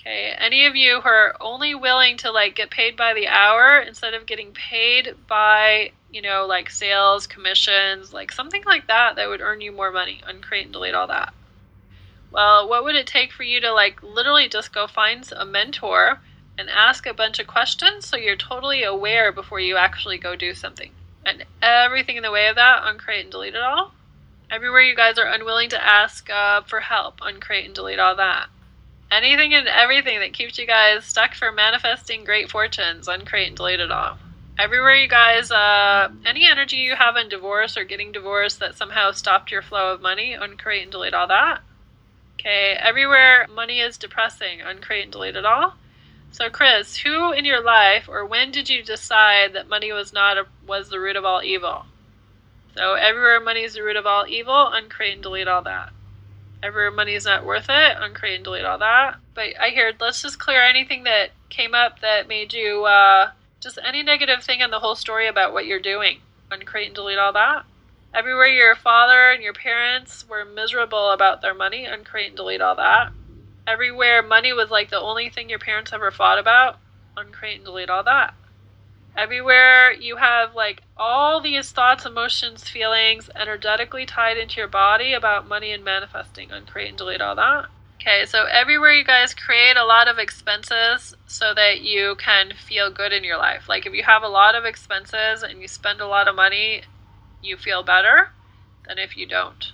Okay, 0.00 0.32
any 0.38 0.64
of 0.64 0.76
you 0.76 1.00
who 1.00 1.08
are 1.08 1.34
only 1.40 1.74
willing 1.74 2.16
to 2.18 2.30
like 2.30 2.54
get 2.54 2.70
paid 2.70 2.96
by 2.96 3.14
the 3.14 3.26
hour 3.26 3.80
instead 3.80 4.14
of 4.14 4.26
getting 4.26 4.52
paid 4.52 5.16
by, 5.26 5.90
you 6.10 6.22
know, 6.22 6.46
like 6.48 6.70
sales, 6.70 7.26
commissions, 7.26 8.12
like 8.12 8.30
something 8.32 8.62
like 8.64 8.86
that 8.86 9.16
that 9.16 9.28
would 9.28 9.40
earn 9.40 9.60
you 9.60 9.72
more 9.72 9.90
money, 9.90 10.20
uncreate 10.26 10.66
and 10.66 10.72
delete 10.72 10.94
all 10.94 11.08
that. 11.08 11.34
Well, 12.30 12.68
what 12.68 12.84
would 12.84 12.96
it 12.96 13.06
take 13.06 13.32
for 13.32 13.42
you 13.42 13.60
to 13.60 13.72
like 13.72 14.02
literally 14.02 14.48
just 14.48 14.72
go 14.72 14.86
find 14.86 15.28
a 15.36 15.44
mentor 15.44 16.20
and 16.58 16.68
ask 16.68 17.06
a 17.06 17.14
bunch 17.14 17.38
of 17.38 17.46
questions 17.46 18.06
so 18.06 18.16
you're 18.16 18.36
totally 18.36 18.82
aware 18.82 19.32
before 19.32 19.60
you 19.60 19.76
actually 19.76 20.18
go 20.18 20.36
do 20.36 20.54
something? 20.54 20.90
And 21.24 21.44
everything 21.62 22.16
in 22.16 22.22
the 22.22 22.30
way 22.30 22.48
of 22.48 22.56
that, 22.56 22.82
uncreate 22.84 23.24
and 23.24 23.30
delete 23.30 23.54
it 23.54 23.62
all. 23.62 23.92
Everywhere 24.50 24.82
you 24.82 24.96
guys 24.96 25.18
are 25.18 25.26
unwilling 25.26 25.68
to 25.70 25.84
ask 25.84 26.30
uh, 26.30 26.62
for 26.62 26.80
help, 26.80 27.20
uncreate 27.22 27.66
and 27.66 27.74
delete 27.74 27.98
all 27.98 28.16
that 28.16 28.48
anything 29.10 29.54
and 29.54 29.68
everything 29.68 30.20
that 30.20 30.32
keeps 30.32 30.58
you 30.58 30.66
guys 30.66 31.04
stuck 31.04 31.34
for 31.34 31.52
manifesting 31.52 32.24
great 32.24 32.50
fortunes, 32.50 33.08
uncreate 33.08 33.48
and 33.48 33.56
delete 33.56 33.80
it 33.80 33.90
all. 33.90 34.18
Everywhere 34.58 34.96
you 34.96 35.08
guys, 35.08 35.50
uh, 35.50 36.08
any 36.26 36.46
energy 36.50 36.76
you 36.76 36.96
have 36.96 37.16
in 37.16 37.28
divorce 37.28 37.76
or 37.76 37.84
getting 37.84 38.10
divorced 38.10 38.58
that 38.58 38.74
somehow 38.74 39.12
stopped 39.12 39.52
your 39.52 39.62
flow 39.62 39.92
of 39.92 40.02
money, 40.02 40.34
uncreate 40.34 40.82
and 40.82 40.92
delete 40.92 41.14
all 41.14 41.28
that. 41.28 41.60
Okay, 42.38 42.76
everywhere 42.78 43.46
money 43.52 43.80
is 43.80 43.98
depressing, 43.98 44.60
uncreate 44.60 45.04
and 45.04 45.12
delete 45.12 45.36
it 45.36 45.44
all. 45.44 45.74
So, 46.30 46.50
Chris, 46.50 46.96
who 46.96 47.32
in 47.32 47.44
your 47.44 47.62
life 47.62 48.08
or 48.08 48.24
when 48.24 48.52
did 48.52 48.68
you 48.68 48.82
decide 48.82 49.54
that 49.54 49.68
money 49.68 49.92
was 49.92 50.12
not 50.12 50.38
a, 50.38 50.46
was 50.66 50.88
the 50.88 51.00
root 51.00 51.16
of 51.16 51.24
all 51.24 51.42
evil? 51.42 51.86
So, 52.76 52.94
everywhere 52.94 53.40
money 53.40 53.64
is 53.64 53.74
the 53.74 53.82
root 53.82 53.96
of 53.96 54.06
all 54.06 54.26
evil, 54.28 54.70
uncreate 54.72 55.14
and 55.14 55.22
delete 55.22 55.48
all 55.48 55.62
that 55.62 55.92
ever 56.62 56.90
money 56.90 57.14
is 57.14 57.24
not 57.24 57.44
worth 57.44 57.66
it, 57.68 57.96
uncreate 57.98 58.36
and 58.36 58.44
delete 58.44 58.64
all 58.64 58.78
that. 58.78 59.16
But 59.34 59.60
I 59.60 59.70
heard 59.70 59.96
let's 60.00 60.22
just 60.22 60.38
clear 60.38 60.62
anything 60.62 61.04
that 61.04 61.30
came 61.48 61.74
up 61.74 62.00
that 62.00 62.28
made 62.28 62.52
you 62.52 62.84
uh, 62.84 63.30
just 63.60 63.78
any 63.84 64.02
negative 64.02 64.42
thing 64.42 64.60
in 64.60 64.70
the 64.70 64.80
whole 64.80 64.94
story 64.94 65.28
about 65.28 65.52
what 65.52 65.66
you're 65.66 65.80
doing. 65.80 66.20
Uncreate 66.50 66.88
and 66.88 66.94
delete 66.94 67.18
all 67.18 67.32
that. 67.32 67.64
Everywhere 68.14 68.48
your 68.48 68.74
father 68.74 69.30
and 69.30 69.42
your 69.42 69.52
parents 69.52 70.26
were 70.28 70.44
miserable 70.44 71.10
about 71.10 71.40
their 71.40 71.54
money, 71.54 71.84
uncreate 71.84 72.28
and 72.28 72.36
delete 72.36 72.60
all 72.60 72.76
that. 72.76 73.12
Everywhere 73.66 74.22
money 74.22 74.52
was 74.52 74.70
like 74.70 74.90
the 74.90 75.00
only 75.00 75.28
thing 75.28 75.50
your 75.50 75.58
parents 75.58 75.92
ever 75.92 76.10
fought 76.10 76.38
about, 76.38 76.78
uncreate 77.16 77.56
and 77.56 77.64
delete 77.64 77.90
all 77.90 78.04
that 78.04 78.34
everywhere 79.18 79.90
you 79.92 80.16
have 80.16 80.54
like 80.54 80.82
all 80.96 81.40
these 81.40 81.72
thoughts, 81.72 82.06
emotions, 82.06 82.68
feelings 82.68 83.28
energetically 83.34 84.06
tied 84.06 84.38
into 84.38 84.58
your 84.58 84.68
body 84.68 85.12
about 85.12 85.48
money 85.48 85.72
and 85.72 85.84
manifesting. 85.84 86.50
Uncreate 86.52 86.90
and 86.90 86.98
delete 86.98 87.20
all 87.20 87.34
that. 87.34 87.66
Okay, 88.00 88.24
so 88.26 88.44
everywhere 88.44 88.92
you 88.92 89.04
guys 89.04 89.34
create 89.34 89.76
a 89.76 89.84
lot 89.84 90.06
of 90.06 90.18
expenses 90.18 91.16
so 91.26 91.52
that 91.52 91.80
you 91.80 92.14
can 92.14 92.52
feel 92.54 92.92
good 92.92 93.12
in 93.12 93.24
your 93.24 93.36
life. 93.36 93.68
Like 93.68 93.86
if 93.86 93.92
you 93.92 94.04
have 94.04 94.22
a 94.22 94.28
lot 94.28 94.54
of 94.54 94.64
expenses 94.64 95.42
and 95.42 95.60
you 95.60 95.66
spend 95.66 96.00
a 96.00 96.06
lot 96.06 96.28
of 96.28 96.36
money, 96.36 96.82
you 97.42 97.56
feel 97.56 97.82
better 97.82 98.30
than 98.86 98.98
if 98.98 99.16
you 99.16 99.26
don't. 99.26 99.72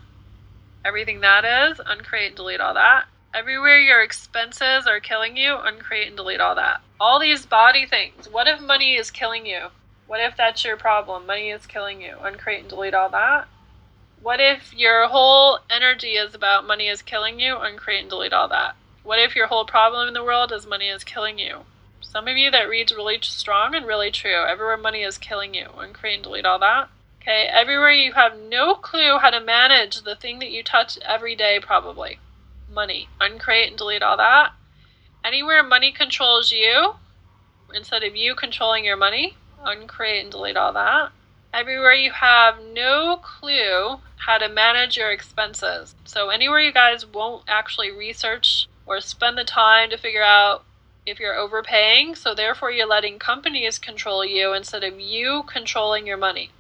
Everything 0.85 1.20
that 1.20 1.44
is, 1.44 1.81
uncreate 1.85 2.29
and 2.29 2.37
delete 2.37 2.61
all 2.61 2.74
that. 2.74 3.07
Everywhere 3.33 3.81
your 3.81 4.03
expenses 4.03 4.87
are 4.87 5.00
killing 5.00 5.37
you, 5.37 5.57
uncreate 5.57 6.09
and 6.09 6.16
delete 6.16 6.40
all 6.40 6.55
that. 6.55 6.81
All 7.00 7.18
these 7.18 7.46
body 7.46 7.87
things. 7.87 8.29
What 8.29 8.46
if 8.46 8.61
money 8.61 8.94
is 8.94 9.11
killing 9.11 9.46
you? 9.46 9.68
What 10.07 10.20
if 10.20 10.37
that's 10.37 10.64
your 10.64 10.77
problem? 10.77 11.27
Money 11.27 11.50
is 11.50 11.66
killing 11.66 12.00
you. 12.00 12.16
Uncreate 12.22 12.61
and 12.61 12.68
delete 12.68 12.94
all 12.94 13.09
that. 13.09 13.48
What 14.20 14.40
if 14.40 14.72
your 14.74 15.09
whole 15.09 15.59
energy 15.70 16.12
is 16.12 16.35
about 16.35 16.66
money 16.66 16.88
is 16.88 17.03
killing 17.03 17.40
you? 17.40 17.57
Uncreate 17.57 18.03
and 18.03 18.11
delete 18.11 18.33
all 18.33 18.48
that. 18.48 18.77
What 19.03 19.18
if 19.18 19.35
your 19.35 19.48
whole 19.48 19.64
problem 19.64 20.09
in 20.09 20.14
the 20.14 20.24
world 20.24 20.53
is 20.53 20.66
money 20.66 20.88
is 20.88 21.05
killing 21.05 21.38
you? 21.38 21.61
Some 22.00 22.29
of 22.29 22.37
you 22.37 22.50
that 22.50 22.68
reads 22.68 22.94
really 22.94 23.18
strong 23.22 23.74
and 23.74 23.87
really 23.87 24.11
true. 24.11 24.44
Everywhere 24.46 24.77
money 24.77 25.03
is 25.03 25.18
killing 25.18 25.55
you. 25.55 25.68
Uncreate 25.77 26.14
and 26.14 26.22
delete 26.22 26.46
all 26.46 26.59
that. 26.61 26.88
Okay, 27.25 27.49
everywhere 27.51 27.91
you 27.91 28.13
have 28.13 28.39
no 28.39 28.75
clue 28.75 29.17
how 29.19 29.31
to 29.31 29.41
manage 29.41 30.03
the 30.03 30.15
thing 30.15 30.41
that 30.41 30.51
you 30.51 30.63
touch 30.63 30.99
every 30.99 31.35
day, 31.35 31.59
probably 31.59 32.19
money. 32.71 33.09
Uncreate 33.19 33.69
and 33.69 33.79
delete 33.79 34.03
all 34.03 34.19
that. 34.19 34.53
Anywhere 35.25 35.63
money 35.63 35.91
controls 35.91 36.53
you, 36.53 36.97
instead 37.75 38.03
of 38.03 38.15
you 38.15 38.35
controlling 38.35 38.85
your 38.85 38.99
money, 38.99 39.39
uncreate 39.65 40.23
and 40.23 40.31
delete 40.31 40.59
all 40.59 40.75
that. 40.75 41.13
Everywhere 41.51 41.95
you 41.95 42.13
have 42.13 42.57
no 42.61 43.17
clue 43.23 44.01
how 44.27 44.37
to 44.37 44.47
manage 44.51 44.99
your 44.99 45.11
expenses. 45.11 45.95
So, 46.05 46.29
anywhere 46.29 46.61
you 46.61 46.75
guys 46.75 47.07
won't 47.07 47.45
actually 47.49 47.91
research 47.91 48.69
or 48.85 49.01
spend 49.01 49.39
the 49.39 49.45
time 49.45 49.89
to 49.89 49.97
figure 49.97 50.23
out 50.23 50.65
if 51.07 51.19
you're 51.19 51.39
overpaying, 51.39 52.17
so 52.17 52.35
therefore 52.35 52.71
you're 52.71 52.87
letting 52.87 53.19
companies 53.19 53.79
control 53.79 54.27
you 54.27 54.53
instead 54.53 54.85
of 54.85 55.01
you 55.01 55.43
controlling 55.45 56.07
your 56.07 56.19
money. 56.19 56.51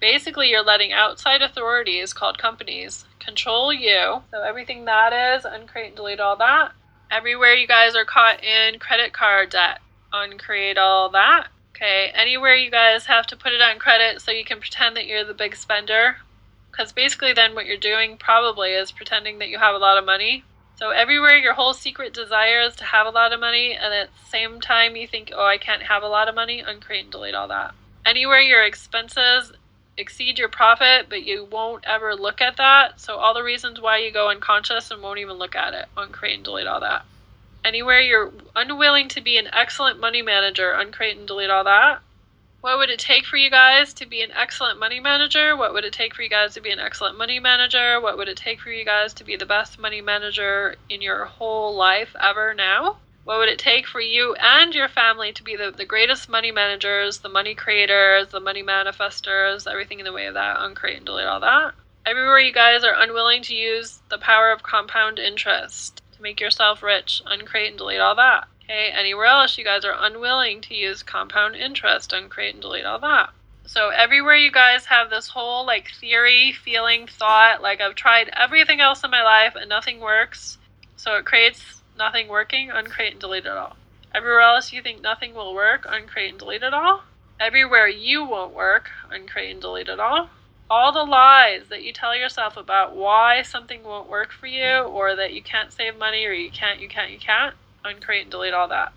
Basically, 0.00 0.50
you're 0.50 0.64
letting 0.64 0.92
outside 0.92 1.42
authorities 1.42 2.12
called 2.12 2.38
companies 2.38 3.04
control 3.18 3.72
you. 3.72 4.22
So 4.30 4.42
everything 4.42 4.84
that 4.84 5.12
is, 5.12 5.44
uncreate 5.44 5.88
and 5.88 5.96
delete 5.96 6.20
all 6.20 6.36
that. 6.36 6.72
Everywhere 7.10 7.54
you 7.54 7.66
guys 7.66 7.96
are 7.96 8.04
caught 8.04 8.44
in 8.44 8.78
credit 8.78 9.12
card 9.12 9.50
debt, 9.50 9.80
uncreate 10.12 10.78
all 10.78 11.08
that. 11.10 11.48
Okay, 11.74 12.10
anywhere 12.14 12.54
you 12.54 12.70
guys 12.70 13.06
have 13.06 13.26
to 13.28 13.36
put 13.36 13.52
it 13.52 13.60
on 13.60 13.78
credit 13.78 14.20
so 14.20 14.30
you 14.30 14.44
can 14.44 14.60
pretend 14.60 14.96
that 14.96 15.06
you're 15.06 15.24
the 15.24 15.34
big 15.34 15.56
spender. 15.56 16.16
Because 16.70 16.92
basically, 16.92 17.32
then 17.32 17.54
what 17.54 17.66
you're 17.66 17.76
doing 17.76 18.16
probably 18.16 18.70
is 18.70 18.92
pretending 18.92 19.38
that 19.38 19.48
you 19.48 19.58
have 19.58 19.74
a 19.74 19.78
lot 19.78 19.98
of 19.98 20.04
money. 20.04 20.44
So, 20.76 20.90
everywhere 20.90 21.36
your 21.36 21.54
whole 21.54 21.74
secret 21.74 22.14
desire 22.14 22.60
is 22.60 22.76
to 22.76 22.84
have 22.84 23.06
a 23.06 23.10
lot 23.10 23.32
of 23.32 23.40
money, 23.40 23.74
and 23.74 23.92
at 23.92 24.10
the 24.10 24.30
same 24.30 24.60
time 24.60 24.94
you 24.94 25.08
think, 25.08 25.32
oh, 25.34 25.44
I 25.44 25.58
can't 25.58 25.82
have 25.82 26.02
a 26.02 26.08
lot 26.08 26.28
of 26.28 26.34
money, 26.36 26.60
uncreate 26.60 27.04
and 27.04 27.12
delete 27.12 27.34
all 27.34 27.48
that. 27.48 27.74
Anywhere 28.06 28.40
your 28.40 28.62
expenses 28.62 29.52
exceed 29.98 30.38
your 30.38 30.48
profit, 30.48 31.08
but 31.08 31.24
you 31.24 31.44
won't 31.44 31.84
ever 31.86 32.14
look 32.14 32.40
at 32.40 32.56
that. 32.56 33.00
So, 33.00 33.16
all 33.16 33.34
the 33.34 33.42
reasons 33.42 33.80
why 33.80 33.98
you 33.98 34.12
go 34.12 34.30
unconscious 34.30 34.90
and 34.90 35.02
won't 35.02 35.18
even 35.18 35.36
look 35.36 35.56
at 35.56 35.74
it, 35.74 35.86
uncreate 35.96 36.36
and 36.36 36.44
delete 36.44 36.66
all 36.66 36.80
that. 36.80 37.04
Anywhere 37.64 38.00
you're 38.00 38.32
unwilling 38.54 39.08
to 39.08 39.20
be 39.20 39.36
an 39.36 39.48
excellent 39.52 40.00
money 40.00 40.22
manager, 40.22 40.72
uncreate 40.72 41.18
and 41.18 41.26
delete 41.26 41.50
all 41.50 41.64
that. 41.64 42.00
What 42.60 42.78
would 42.78 42.90
it 42.90 42.98
take 42.98 43.24
for 43.24 43.36
you 43.36 43.50
guys 43.50 43.94
to 43.94 44.06
be 44.06 44.22
an 44.22 44.32
excellent 44.32 44.80
money 44.80 45.00
manager? 45.00 45.56
What 45.56 45.74
would 45.74 45.84
it 45.84 45.92
take 45.92 46.14
for 46.14 46.22
you 46.22 46.28
guys 46.28 46.54
to 46.54 46.60
be 46.60 46.70
an 46.70 46.80
excellent 46.80 47.16
money 47.16 47.38
manager? 47.38 48.00
What 48.00 48.18
would 48.18 48.28
it 48.28 48.36
take 48.36 48.60
for 48.60 48.70
you 48.70 48.84
guys 48.84 49.14
to 49.14 49.24
be 49.24 49.36
the 49.36 49.46
best 49.46 49.78
money 49.78 50.00
manager 50.00 50.74
in 50.88 51.00
your 51.00 51.24
whole 51.24 51.76
life 51.76 52.16
ever 52.20 52.54
now? 52.54 52.96
What 53.28 53.40
would 53.40 53.50
it 53.50 53.58
take 53.58 53.86
for 53.86 54.00
you 54.00 54.34
and 54.36 54.74
your 54.74 54.88
family 54.88 55.32
to 55.34 55.42
be 55.42 55.54
the, 55.54 55.70
the 55.70 55.84
greatest 55.84 56.30
money 56.30 56.50
managers, 56.50 57.18
the 57.18 57.28
money 57.28 57.54
creators, 57.54 58.28
the 58.28 58.40
money 58.40 58.62
manifestors, 58.62 59.70
everything 59.70 59.98
in 59.98 60.06
the 60.06 60.14
way 60.14 60.24
of 60.24 60.32
that? 60.32 60.56
Uncreate 60.60 60.96
and 60.96 61.04
delete 61.04 61.26
all 61.26 61.40
that. 61.40 61.74
Everywhere 62.06 62.38
you 62.38 62.54
guys 62.54 62.84
are 62.84 62.94
unwilling 62.98 63.42
to 63.42 63.54
use 63.54 64.00
the 64.08 64.16
power 64.16 64.50
of 64.50 64.62
compound 64.62 65.18
interest 65.18 66.00
to 66.12 66.22
make 66.22 66.40
yourself 66.40 66.82
rich, 66.82 67.20
uncreate 67.26 67.68
and 67.68 67.76
delete 67.76 68.00
all 68.00 68.14
that. 68.14 68.48
Okay, 68.64 68.90
anywhere 68.92 69.26
else 69.26 69.58
you 69.58 69.64
guys 69.64 69.84
are 69.84 69.94
unwilling 69.94 70.62
to 70.62 70.74
use 70.74 71.02
compound 71.02 71.54
interest, 71.54 72.14
uncreate 72.14 72.54
and 72.54 72.62
delete 72.62 72.86
all 72.86 73.00
that. 73.00 73.28
So 73.66 73.90
everywhere 73.90 74.36
you 74.36 74.50
guys 74.50 74.86
have 74.86 75.10
this 75.10 75.28
whole 75.28 75.66
like 75.66 75.90
theory, 76.00 76.52
feeling, 76.52 77.06
thought, 77.06 77.60
like 77.60 77.82
I've 77.82 77.94
tried 77.94 78.30
everything 78.34 78.80
else 78.80 79.04
in 79.04 79.10
my 79.10 79.22
life 79.22 79.52
and 79.54 79.68
nothing 79.68 80.00
works. 80.00 80.56
So 80.96 81.16
it 81.16 81.26
creates 81.26 81.77
nothing 81.98 82.28
working, 82.28 82.70
uncreate 82.70 83.12
and 83.12 83.20
delete 83.20 83.44
it 83.44 83.52
all. 83.52 83.76
Everywhere 84.14 84.40
else 84.40 84.72
you 84.72 84.80
think 84.80 85.02
nothing 85.02 85.34
will 85.34 85.54
work, 85.54 85.84
uncreate 85.86 86.30
and 86.30 86.38
delete 86.38 86.62
it 86.62 86.72
all. 86.72 87.02
Everywhere 87.38 87.88
you 87.88 88.24
won't 88.24 88.54
work, 88.54 88.90
uncreate 89.10 89.52
and 89.52 89.60
delete 89.60 89.88
it 89.88 90.00
all 90.00 90.30
all 90.70 90.92
the 90.92 91.04
lies 91.04 91.68
that 91.70 91.82
you 91.82 91.92
tell 91.92 92.14
yourself 92.14 92.56
about 92.56 92.94
why 92.94 93.42
something 93.42 93.82
won't 93.82 94.08
work 94.08 94.30
for 94.30 94.46
you 94.46 94.80
or 94.82 95.16
that 95.16 95.32
you 95.32 95.42
can't 95.42 95.72
save 95.72 95.96
money 95.96 96.26
or 96.26 96.32
you 96.32 96.50
can't, 96.50 96.80
you 96.80 96.88
can't, 96.88 97.10
you 97.10 97.18
can't, 97.18 97.54
uncreate 97.84 98.22
and 98.22 98.30
delete 98.30 98.52
all 98.52 98.68
that. 98.68 98.92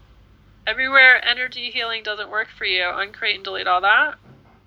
Everywhere 0.67 1.23
energy 1.25 1.71
healing 1.71 2.03
doesn't 2.03 2.29
work 2.29 2.49
for 2.49 2.65
you, 2.65 2.89
uncreate 2.93 3.35
and 3.35 3.43
delete 3.43 3.67
all 3.67 3.81
that. 3.81 4.15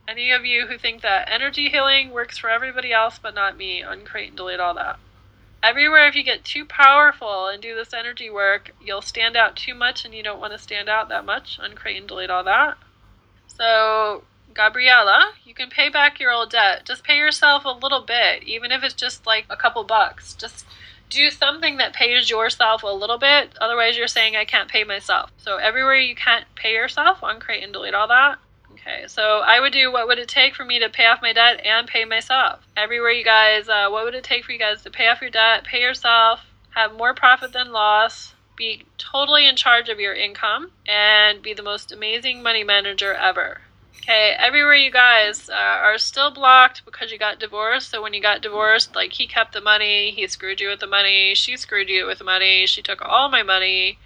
Any 0.09 0.33
of 0.33 0.45
you 0.45 0.67
who 0.67 0.79
think 0.79 1.03
that 1.03 1.29
energy 1.31 1.69
healing 1.69 2.11
works 2.11 2.39
for 2.39 2.51
everybody 2.51 2.93
else 2.93 3.19
but 3.23 3.35
not 3.35 3.57
me, 3.57 3.83
uncreate 3.83 4.29
and 4.29 4.37
delete 4.37 4.61
all 4.61 4.75
that. 4.75 4.99
Everywhere, 5.65 6.07
if 6.07 6.15
you 6.15 6.23
get 6.23 6.45
too 6.45 6.67
powerful 6.67 7.47
and 7.47 7.63
do 7.63 7.75
this 7.75 7.95
energy 7.95 8.29
work, 8.29 8.73
you'll 8.85 9.01
stand 9.01 9.35
out 9.35 9.57
too 9.57 9.73
much 9.73 10.05
and 10.05 10.13
you 10.13 10.23
don't 10.23 10.39
want 10.39 10.53
to 10.53 10.59
stand 10.59 10.91
out 10.91 11.09
that 11.09 11.25
much, 11.25 11.59
uncreate 11.59 11.97
and 11.97 12.07
delete 12.07 12.29
all 12.29 12.45
that. 12.45 12.77
So, 13.47 14.25
Gabriella, 14.53 15.33
you 15.43 15.55
can 15.55 15.71
pay 15.71 15.89
back 15.89 16.21
your 16.21 16.33
old 16.33 16.51
debt. 16.51 16.85
Just 16.85 17.03
pay 17.03 17.17
yourself 17.17 17.65
a 17.65 17.71
little 17.71 18.03
bit, 18.03 18.43
even 18.43 18.73
if 18.73 18.85
it's 18.85 18.93
just 18.93 19.25
like 19.25 19.47
a 19.49 19.57
couple 19.57 19.85
bucks. 19.85 20.35
Just 20.35 20.67
do 21.09 21.31
something 21.31 21.79
that 21.79 21.95
pays 21.95 22.29
yourself 22.29 22.83
a 22.83 22.89
little 22.89 23.19
bit. 23.19 23.57
Otherwise, 23.59 23.97
you're 23.97 24.07
saying, 24.07 24.37
I 24.37 24.45
can't 24.45 24.69
pay 24.69 24.85
myself. 24.85 25.31
So, 25.39 25.57
everywhere 25.57 25.97
you 25.97 26.15
can't 26.15 26.45
pay 26.57 26.75
yourself, 26.75 27.21
uncreate 27.23 27.65
and 27.65 27.73
delete 27.73 27.95
all 27.95 28.09
that. 28.09 28.37
Okay, 28.75 29.05
so 29.07 29.41
I 29.41 29.61
would 29.61 29.73
do 29.73 29.93
what 29.93 30.09
would 30.09 30.19
it 30.19 30.29
take 30.29 30.55
for 30.55 30.65
me 30.65 30.79
to 30.81 30.89
pay 30.89 31.07
off 31.07 31.23
my 31.23 31.33
debt 31.33 31.65
and 31.65 31.87
pay 31.87 32.05
myself? 32.05 32.67
Everywhere 32.77 33.13
you 33.13 33.25
guys, 33.25 33.69
uh, 33.69 33.89
what 33.89 34.05
would 34.05 34.15
it 34.15 34.25
take 34.25 34.45
for 34.45 34.53
you 34.53 34.59
guys 34.59 34.83
to 34.83 34.91
pay 34.91 35.09
off 35.09 35.21
your 35.21 35.31
debt, 35.31 35.65
pay 35.65 35.81
yourself, 35.81 36.41
have 36.75 36.93
more 36.93 37.15
profit 37.15 37.53
than 37.53 37.73
loss, 37.73 38.35
be 38.57 38.85
totally 38.99 39.49
in 39.49 39.57
charge 39.57 39.89
of 39.89 40.01
your 40.01 40.15
income, 40.15 40.71
and 40.89 41.41
be 41.41 41.55
the 41.55 41.63
most 41.63 41.93
amazing 41.93 42.43
money 42.43 42.65
manager 42.65 43.15
ever? 43.15 43.61
Okay, 43.99 44.35
everywhere 44.39 44.75
you 44.75 44.91
guys 44.91 45.49
uh, 45.49 45.55
are 45.55 45.97
still 45.97 46.31
blocked 46.31 46.85
because 46.85 47.11
you 47.11 47.19
got 47.19 47.39
divorced. 47.39 47.91
So 47.91 48.03
when 48.03 48.13
you 48.13 48.21
got 48.21 48.43
divorced, 48.43 48.95
like 48.95 49.13
he 49.13 49.27
kept 49.27 49.55
the 49.55 49.61
money, 49.61 50.11
he 50.11 50.27
screwed 50.27 50.61
you 50.61 50.69
with 50.69 50.81
the 50.81 50.87
money, 50.87 51.35
she 51.35 51.57
screwed 51.57 51.89
you 51.89 52.07
with 52.07 52.19
the 52.19 52.25
money, 52.25 52.67
she 52.67 52.83
took 52.83 53.01
all 53.03 53.31
my 53.31 53.43
money, 53.43 53.99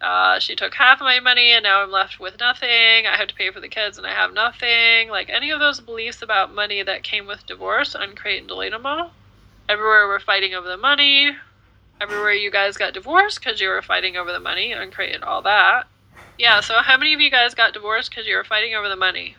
uh, 0.00 0.38
she 0.38 0.54
took 0.54 0.74
half 0.74 1.00
of 1.00 1.04
my 1.04 1.20
money, 1.20 1.52
and 1.52 1.64
now 1.64 1.82
I'm 1.82 1.90
left 1.90 2.20
with 2.20 2.38
nothing. 2.38 2.68
I 2.68 3.16
have 3.16 3.28
to 3.28 3.34
pay 3.34 3.50
for 3.50 3.60
the 3.60 3.68
kids, 3.68 3.98
and 3.98 4.06
I 4.06 4.12
have 4.12 4.32
nothing. 4.32 5.08
Like 5.08 5.28
any 5.28 5.50
of 5.50 5.58
those 5.58 5.80
beliefs 5.80 6.22
about 6.22 6.54
money 6.54 6.82
that 6.82 7.02
came 7.02 7.26
with 7.26 7.46
divorce, 7.46 7.94
uncreate 7.94 8.40
and 8.40 8.48
delete 8.48 8.72
them 8.72 8.86
all. 8.86 9.12
Everywhere 9.68 10.06
we're 10.06 10.20
fighting 10.20 10.54
over 10.54 10.68
the 10.68 10.76
money. 10.76 11.36
Everywhere 12.00 12.32
you 12.32 12.50
guys 12.50 12.76
got 12.76 12.94
divorced 12.94 13.40
because 13.40 13.60
you 13.60 13.68
were 13.68 13.82
fighting 13.82 14.16
over 14.16 14.32
the 14.32 14.38
money, 14.38 14.72
uncreate 14.72 15.16
and 15.16 15.24
all 15.24 15.42
that. 15.42 15.88
Yeah, 16.38 16.60
so 16.60 16.74
how 16.80 16.96
many 16.96 17.12
of 17.12 17.20
you 17.20 17.30
guys 17.30 17.54
got 17.54 17.74
divorced 17.74 18.10
because 18.10 18.26
you 18.26 18.36
were 18.36 18.44
fighting 18.44 18.74
over 18.74 18.88
the 18.88 18.94
money? 18.94 19.36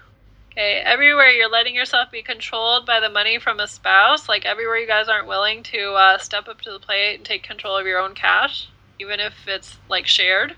Okay, 0.52 0.82
everywhere 0.84 1.30
you're 1.30 1.50
letting 1.50 1.74
yourself 1.74 2.12
be 2.12 2.22
controlled 2.22 2.86
by 2.86 3.00
the 3.00 3.08
money 3.08 3.40
from 3.40 3.62
a 3.62 3.68
spouse, 3.68 4.28
like 4.28 4.46
everywhere 4.46 4.78
you 4.78 4.88
guys 4.88 5.08
aren't 5.08 5.28
willing 5.28 5.64
to 5.64 5.94
uh, 5.94 6.18
step 6.18 6.50
up 6.50 6.60
to 6.62 6.72
the 6.72 6.80
plate 6.80 7.16
and 7.16 7.24
take 7.24 7.44
control 7.44 7.78
of 7.78 7.88
your 7.88 8.00
own 8.00 8.14
cash, 8.14 8.68
even 9.00 9.20
if 9.20 9.48
it's 9.48 9.78
like 9.90 10.08
shared. 10.08 10.56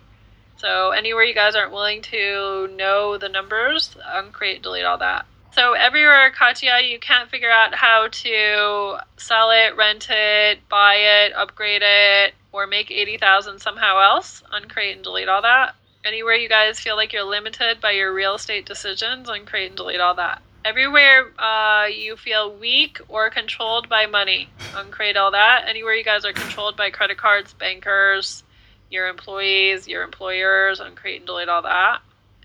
So 0.58 0.92
anywhere 0.92 1.24
you 1.24 1.34
guys 1.34 1.56
aren't 1.56 1.72
willing 1.72 2.02
to 2.04 2.68
know 2.76 3.18
the 3.18 3.30
numbers, 3.30 3.96
um, 4.14 4.26
uncreate, 4.26 4.62
delete 4.62 4.86
all 4.86 4.98
that. 5.00 5.26
So 5.54 5.74
everywhere, 5.74 6.32
Katya, 6.32 6.80
you 6.86 7.00
can't 7.00 7.30
figure 7.30 7.50
out 7.52 7.76
how 7.76 8.08
to 8.10 8.98
sell 9.18 9.52
it, 9.52 9.76
rent 9.76 10.08
it, 10.10 10.60
buy 10.70 10.96
it, 10.96 11.34
upgrade 11.34 11.82
it, 11.84 12.36
or 12.52 12.68
make 12.68 12.90
80,000 12.92 13.60
somehow 13.60 14.00
else, 14.00 14.44
uncreate 14.52 14.96
and 14.96 15.04
delete 15.04 15.28
all 15.28 15.42
that. 15.42 15.76
Anywhere 16.06 16.36
you 16.36 16.48
guys 16.48 16.80
feel 16.80 16.96
like 16.96 17.12
you're 17.12 17.24
limited 17.24 17.82
by 17.82 17.92
your 17.92 18.14
real 18.14 18.36
estate 18.36 18.66
decisions, 18.66 19.30
uncreate 19.30 19.70
and 19.70 19.78
delete 19.78 20.00
all 20.00 20.16
that. 20.16 20.42
Everywhere 20.64 21.32
uh, 21.40 21.88
you 21.88 22.16
feel 22.16 22.56
weak 22.56 23.00
or 23.08 23.32
controlled 23.32 23.90
by 23.90 24.06
money, 24.06 24.48
uncreate 24.76 25.18
all 25.18 25.32
that. 25.32 25.64
Anywhere 25.68 25.96
you 25.96 26.04
guys 26.04 26.24
are 26.24 26.34
controlled 26.34 26.78
by 26.78 26.92
credit 26.92 27.18
cards, 27.18 27.54
bankers, 27.54 28.44
your 28.92 29.08
employees, 29.08 29.88
your 29.88 30.04
employers, 30.04 30.80
uncreate 30.80 31.18
and 31.18 31.26
delete 31.26 31.50
all 31.50 31.64
that. 31.64 32.02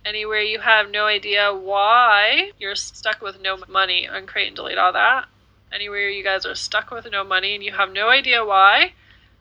Anywhere 0.07 0.41
you 0.41 0.61
have 0.61 0.91
no 0.91 1.05
idea 1.05 1.53
why 1.53 2.53
you're 2.59 2.75
stuck 2.75 3.21
with 3.21 3.39
no 3.43 3.59
money, 3.69 4.07
uncreate 4.07 4.47
and 4.47 4.57
delete 4.57 4.79
all 4.79 4.95
that. 4.95 5.27
Anywhere 5.71 6.09
you 6.09 6.25
guys 6.25 6.47
are 6.47 6.55
stuck 6.55 6.91
with 6.91 7.11
no 7.11 7.23
money 7.23 7.55
and 7.55 7.63
you 7.63 7.73
have 7.73 7.93
no 7.93 8.09
idea 8.09 8.43
why, 8.43 8.93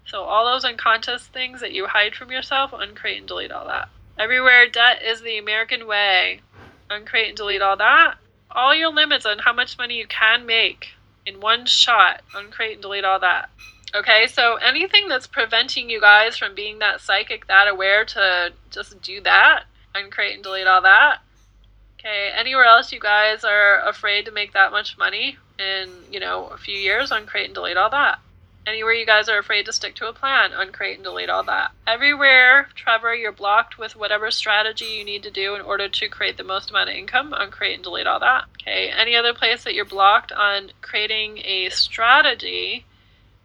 so 0.06 0.24
all 0.24 0.46
those 0.46 0.66
unconscious 0.66 1.28
things 1.28 1.62
that 1.62 1.72
you 1.72 1.88
hide 1.88 2.14
from 2.14 2.30
yourself, 2.30 2.74
uncreate 2.74 3.20
and 3.20 3.28
delete 3.28 3.52
all 3.52 3.68
that. 3.68 3.88
Everywhere 4.20 4.68
debt 4.68 5.02
is 5.02 5.22
the 5.22 5.38
American 5.38 5.88
way. 5.88 6.42
Uncreate 6.90 7.30
and 7.30 7.38
delete 7.38 7.62
all 7.62 7.78
that. 7.78 8.16
All 8.56 8.74
your 8.74 8.92
limits 8.92 9.26
on 9.26 9.40
how 9.40 9.54
much 9.54 9.78
money 9.78 9.98
you 9.98 10.08
can 10.08 10.46
make 10.46 10.90
in 11.26 11.42
one 11.42 11.66
shot. 11.66 12.22
Uncreate 12.34 12.74
and 12.74 12.82
delete 12.82 13.04
all 13.04 13.20
that. 13.20 13.50
Okay, 13.94 14.28
so 14.28 14.56
anything 14.56 15.08
that's 15.08 15.28
preventing 15.28 15.90
you 15.90 16.02
guys 16.02 16.38
from 16.38 16.56
being 16.56 16.80
that 16.80 17.02
psychic, 17.02 17.48
that 17.48 17.68
aware 17.68 18.04
to 18.06 18.54
just 18.70 19.02
do 19.02 19.22
that, 19.22 19.64
uncreate 19.94 20.36
and 20.36 20.44
delete 20.44 20.68
all 20.68 20.82
that. 20.82 21.20
Okay, 22.00 22.30
anywhere 22.36 22.66
else 22.66 22.92
you 22.92 23.00
guys 23.00 23.44
are 23.44 23.82
afraid 23.88 24.26
to 24.26 24.32
make 24.32 24.54
that 24.54 24.72
much 24.72 24.98
money 24.98 25.38
in, 25.58 25.90
you 26.12 26.20
know, 26.20 26.48
a 26.48 26.58
few 26.58 26.78
years, 26.78 27.12
uncreate 27.12 27.46
and 27.46 27.56
delete 27.56 27.78
all 27.78 27.90
that. 27.90 28.20
Anywhere 28.68 28.94
you 28.94 29.06
guys 29.06 29.30
are 29.30 29.38
afraid 29.38 29.66
to 29.66 29.74
stick 29.74 29.94
to 29.96 30.08
a 30.08 30.14
plan, 30.14 30.52
uncreate 30.52 30.96
and 30.96 31.04
delete 31.04 31.30
all 31.30 31.44
that. 31.44 31.72
Everywhere, 31.86 32.68
Trevor, 32.74 33.14
you're 33.14 33.32
blocked 33.32 33.78
with 33.78 33.96
whatever 33.96 34.32
strategy 34.32 34.86
you 34.86 35.04
need 35.04 35.22
to 35.24 35.30
do 35.30 35.54
in 35.54 35.62
order 35.62 35.88
to 35.88 36.10
create 36.10 36.38
the 36.38 36.44
most 36.44 36.72
amount 36.72 36.90
of 36.90 36.96
income, 36.96 37.34
uncreate 37.38 37.76
and 37.76 37.84
delete 37.84 38.08
all 38.08 38.20
that. 38.20 38.46
Okay, 38.62 38.90
any 38.90 39.16
other 39.16 39.34
place 39.34 39.64
that 39.64 39.76
you're 39.76 39.86
blocked 39.86 40.32
on 40.32 40.72
creating 40.82 41.38
a 41.46 41.70
strategy 41.70 42.86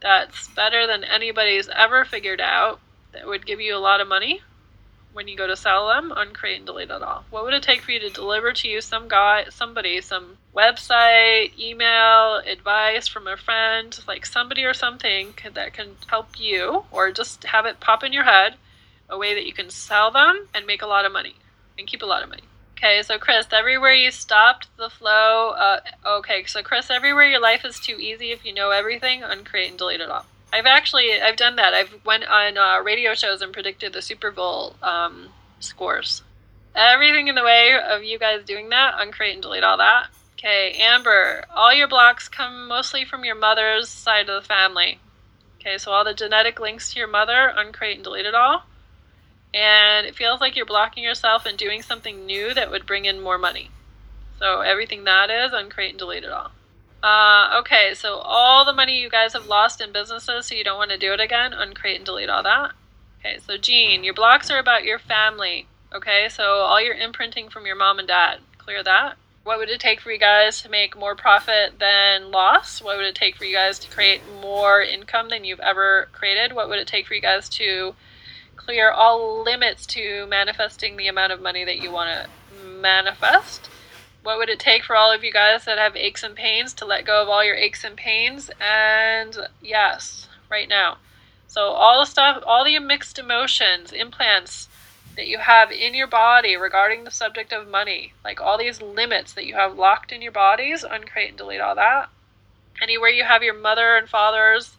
that's 0.01 0.49
better 0.49 0.87
than 0.87 1.05
anybody's 1.05 1.69
ever 1.69 2.07
figured 2.07 2.41
out 2.41 2.81
that 3.13 3.27
would 3.27 3.45
give 3.45 3.61
you 3.61 3.77
a 3.77 3.79
lot 3.79 4.01
of 4.01 4.09
money, 4.09 4.41
when 5.13 5.29
you 5.29 5.37
go 5.37 5.47
to 5.47 5.57
sell 5.57 5.89
them, 5.89 6.13
uncreate 6.15 6.59
and 6.59 6.67
delete 6.67 6.91
it 6.91 7.03
all. 7.03 7.25
What 7.31 7.45
would 7.45 7.55
it 7.55 7.63
take 7.63 7.83
for 7.83 7.91
you 7.91 8.01
to 8.01 8.11
deliver 8.11 8.53
to 8.53 8.69
you 8.69 8.81
some 8.81 9.09
guy, 9.09 9.45
somebody, 9.51 10.01
some 10.01 10.39
website, 10.55 11.59
email, 11.59 12.37
advice 12.47 13.09
from 13.09 13.27
a 13.27 13.37
friend, 13.37 13.99
like 14.07 14.25
somebody 14.25 14.65
or 14.65 14.75
something 14.75 15.35
that 15.53 15.73
can 15.73 15.97
help 16.07 16.39
you, 16.39 16.85
or 16.91 17.11
just 17.13 17.45
have 17.45 17.67
it 17.67 17.81
pop 17.81 18.05
in 18.05 18.13
your 18.13 18.25
head, 18.25 18.55
a 19.09 19.19
way 19.19 19.35
that 19.35 19.47
you 19.47 19.53
can 19.53 19.71
sell 19.71 20.11
them 20.11 20.47
and 20.55 20.67
make 20.67 20.83
a 20.83 20.87
lot 20.87 21.05
of 21.05 21.13
money 21.13 21.35
and 21.79 21.89
keep 21.89 22.03
a 22.03 22.07
lot 22.07 22.23
of 22.23 22.29
money. 22.29 22.43
Okay, 22.77 23.03
so 23.03 23.19
Chris, 23.19 23.47
everywhere 23.53 23.93
you 23.93 24.11
stopped 24.11 24.69
the 24.79 24.89
flow. 24.89 25.51
Uh, 25.51 25.81
okay, 26.07 26.45
so 26.47 26.63
Chris, 26.63 26.91
everywhere 26.91 27.27
your 27.27 27.41
life 27.41 27.63
is 27.65 27.79
too 27.79 27.97
easy 27.99 28.31
if 28.31 28.45
you 28.45 28.55
know 28.55 28.71
everything, 28.71 29.23
uncreate 29.23 29.69
and 29.69 29.79
delete 29.79 30.01
it 30.01 30.09
all. 30.09 30.25
I've 30.53 30.67
actually 30.67 31.21
I've 31.21 31.37
done 31.37 31.57
that. 31.57 31.75
I've 31.75 32.05
went 32.05 32.25
on 32.25 32.59
uh, 32.59 32.81
radio 32.83 33.15
shows 33.15 33.43
and 33.43 33.53
predicted 33.53 33.93
the 33.93 34.03
Super 34.03 34.31
Bowl 34.31 34.77
um, 34.83 35.29
scores. 35.61 36.23
everything 36.75 37.29
in 37.29 37.35
the 37.35 37.45
way 37.45 37.79
of 37.79 38.03
you 38.03 38.19
guys 38.19 38.45
doing 38.45 38.69
that, 38.71 38.95
uncreate 38.99 39.35
and 39.35 39.43
delete 39.43 39.65
all 39.65 39.79
that. 39.79 40.09
Okay, 40.39 40.73
Amber, 40.79 41.45
all 41.55 41.73
your 41.75 41.89
blocks 41.89 42.29
come 42.29 42.69
mostly 42.69 43.05
from 43.05 43.25
your 43.25 43.35
mother's 43.35 43.89
side 43.89 44.29
of 44.29 44.43
the 44.43 44.47
family. 44.49 44.99
Okay, 45.61 45.77
so 45.77 45.93
all 45.93 46.05
the 46.05 46.15
genetic 46.15 46.59
links 46.59 46.93
to 46.93 46.99
your 46.99 47.09
mother, 47.09 47.53
uncreate 47.55 47.97
and 47.97 48.05
delete 48.05 48.25
it 48.25 48.35
all. 48.35 48.65
And 49.53 50.07
it 50.07 50.15
feels 50.15 50.41
like 50.41 50.57
you're 50.57 50.65
blocking 50.65 51.05
yourself 51.05 51.45
and 51.45 51.59
doing 51.59 51.83
something 51.83 52.25
new 52.25 52.55
that 52.55 52.71
would 52.71 52.87
bring 52.87 53.05
in 53.05 53.21
more 53.21 53.37
money. 53.37 53.71
So 54.39 54.61
everything 54.61 55.05
that 55.05 55.29
is, 55.29 55.53
uncreate 55.53 55.91
and 55.91 55.99
delete 55.99 56.25
it 56.25 56.31
all. 56.31 56.53
Uh, 57.03 57.59
okay, 57.61 57.95
so 57.95 58.17
all 58.17 58.65
the 58.65 58.73
money 58.73 59.01
you 59.01 59.09
guys 59.09 59.33
have 59.33 59.47
lost 59.47 59.81
in 59.81 59.93
businesses, 59.93 60.47
so 60.47 60.55
you 60.55 60.65
don't 60.65 60.77
want 60.77 60.91
to 60.91 60.99
do 60.99 61.13
it 61.13 61.21
again, 61.21 61.53
uncreate 61.53 61.97
and 61.97 62.05
delete 62.05 62.29
all 62.29 62.43
that. 62.43 62.73
Okay, 63.21 63.39
so 63.47 63.57
Jean, 63.57 64.05
your 64.05 64.15
blocks 64.15 64.51
are 64.51 64.59
about 64.59 64.85
your 64.85 64.99
family. 64.99 65.67
Okay, 65.95 66.29
so 66.29 66.43
all 66.43 66.81
your 66.81 66.95
imprinting 66.95 67.49
from 67.49 67.67
your 67.67 67.77
mom 67.77 67.99
and 67.99 68.09
dad, 68.09 68.39
clear 68.59 68.83
that. 68.83 69.17
What 69.43 69.59
would 69.59 69.71
it 69.71 69.81
take 69.81 70.01
for 70.01 70.13
you 70.13 70.19
guys 70.19 70.61
to 70.63 70.69
make 70.69 70.97
more 70.97 71.17
profit 71.17 71.79
than 71.79 72.31
loss? 72.31 72.83
What 72.83 72.99
would 72.99 73.07
it 73.07 73.15
take 73.15 73.37
for 73.37 73.45
you 73.45 73.57
guys 73.57 73.79
to 73.79 73.91
create 73.91 74.21
more 74.43 74.83
income 74.83 75.31
than 75.31 75.45
you've 75.45 75.61
ever 75.61 76.09
created? 76.13 76.53
What 76.53 76.69
would 76.69 76.79
it 76.79 76.87
take 76.87 77.07
for 77.07 77.15
you 77.15 77.23
guys 77.23 77.49
to 77.51 77.95
clear 78.57 78.91
all 78.91 79.43
limits 79.43 79.87
to 79.87 80.27
manifesting 80.27 80.97
the 80.97 81.09
amount 81.09 81.33
of 81.33 81.41
money 81.41 81.65
that 81.65 81.79
you 81.79 81.91
want 81.91 82.11
to 82.11 82.67
manifest? 82.67 83.71
What 84.23 84.39
would 84.39 84.51
it 84.51 84.59
take 84.59 84.85
for 84.85 84.97
all 84.97 85.11
of 85.11 85.25
you 85.25 85.33
guys 85.33 85.65
that 85.65 85.79
have 85.79 85.97
aches 85.97 86.23
and 86.23 86.35
pains 86.35 86.75
to 86.75 86.85
let 86.85 87.07
go 87.07 87.23
of 87.23 87.29
all 87.29 87.45
your 87.45 87.55
aches 87.55 87.85
and 87.85 87.97
pains? 87.97 88.51
And 88.61 89.37
yes, 89.63 90.29
right 90.51 90.69
now. 90.69 90.99
So, 91.47 91.71
all 91.71 92.01
the 92.01 92.07
stuff, 92.07 92.43
all 92.47 92.65
the 92.65 92.79
mixed 92.79 93.19
emotions, 93.19 93.93
implants, 93.93 94.69
that 95.17 95.27
you 95.27 95.39
have 95.39 95.73
in 95.73 95.95
your 95.95 96.07
body 96.07 96.57
regarding 96.57 97.05
the 97.05 97.11
subject 97.11 97.53
of 97.53 97.67
money, 97.67 98.13
like 98.25 98.41
all 98.41 98.57
these 98.57 98.81
limits 98.81 99.33
that 99.33 99.47
you 99.47 99.55
have 99.55 99.77
locked 99.77 100.13
in 100.13 100.23
your 100.23 100.33
bodies, 100.33 100.85
uncreate 100.85 101.31
and 101.31 101.39
delete 101.39 101.61
all 101.61 101.75
that. 101.75 102.09
Anywhere 102.81 103.11
you 103.11 103.25
have 103.25 103.43
your 103.43 103.55
mother 103.55 103.97
and 103.97 104.09
father's 104.09 104.77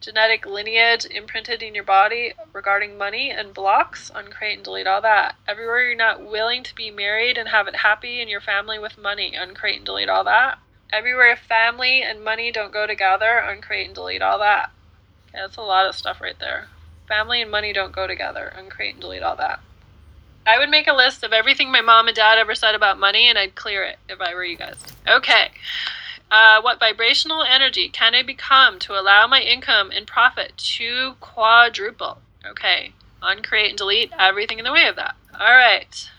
genetic 0.00 0.46
lineage 0.46 1.04
imprinted 1.04 1.62
in 1.62 1.74
your 1.74 1.84
body 1.84 2.32
regarding 2.52 2.96
money 2.96 3.30
and 3.30 3.52
blocks, 3.52 4.10
uncreate 4.14 4.56
and 4.56 4.64
delete 4.64 4.86
all 4.86 5.02
that. 5.02 5.36
Everywhere 5.46 5.82
you're 5.82 5.96
not 5.96 6.24
willing 6.24 6.62
to 6.64 6.74
be 6.74 6.90
married 6.90 7.36
and 7.36 7.48
have 7.48 7.68
it 7.68 7.76
happy 7.76 8.20
in 8.20 8.28
your 8.28 8.40
family 8.40 8.78
with 8.78 8.98
money, 8.98 9.34
uncreate 9.34 9.76
and 9.76 9.86
delete 9.86 10.08
all 10.08 10.24
that. 10.24 10.58
Everywhere 10.92 11.36
family 11.36 12.02
and 12.02 12.24
money 12.24 12.50
don't 12.50 12.72
go 12.72 12.86
together, 12.86 13.38
uncreate 13.38 13.86
and 13.86 13.94
delete 13.94 14.22
all 14.22 14.38
that. 14.38 14.70
Okay, 15.28 15.38
that's 15.40 15.56
a 15.56 15.62
lot 15.62 15.86
of 15.86 15.94
stuff 15.94 16.20
right 16.20 16.38
there. 16.40 16.68
Family 17.06 17.42
and 17.42 17.50
money 17.50 17.72
don't 17.72 17.92
go 17.92 18.06
together, 18.06 18.52
uncreate 18.56 18.94
and 18.94 19.00
delete 19.00 19.22
all 19.22 19.36
that. 19.36 19.60
I 20.46 20.58
would 20.58 20.70
make 20.70 20.86
a 20.86 20.94
list 20.94 21.22
of 21.22 21.32
everything 21.32 21.70
my 21.70 21.82
mom 21.82 22.08
and 22.08 22.16
dad 22.16 22.38
ever 22.38 22.54
said 22.54 22.74
about 22.74 22.98
money 22.98 23.28
and 23.28 23.38
I'd 23.38 23.54
clear 23.54 23.84
it 23.84 23.98
if 24.08 24.20
I 24.20 24.34
were 24.34 24.44
you 24.44 24.56
guys. 24.56 24.82
Okay. 25.06 25.50
Uh, 26.30 26.60
what 26.60 26.78
vibrational 26.78 27.42
energy 27.42 27.88
can 27.88 28.14
I 28.14 28.22
become 28.22 28.78
to 28.80 28.98
allow 28.98 29.26
my 29.26 29.40
income 29.40 29.90
and 29.90 30.06
profit 30.06 30.56
to 30.76 31.14
quadruple? 31.20 32.18
Okay. 32.46 32.92
Uncreate 33.22 33.70
and 33.70 33.78
delete 33.78 34.12
everything 34.18 34.58
in 34.58 34.64
the 34.64 34.72
way 34.72 34.86
of 34.86 34.96
that. 34.96 35.16
All 35.38 35.56
right. 35.56 36.10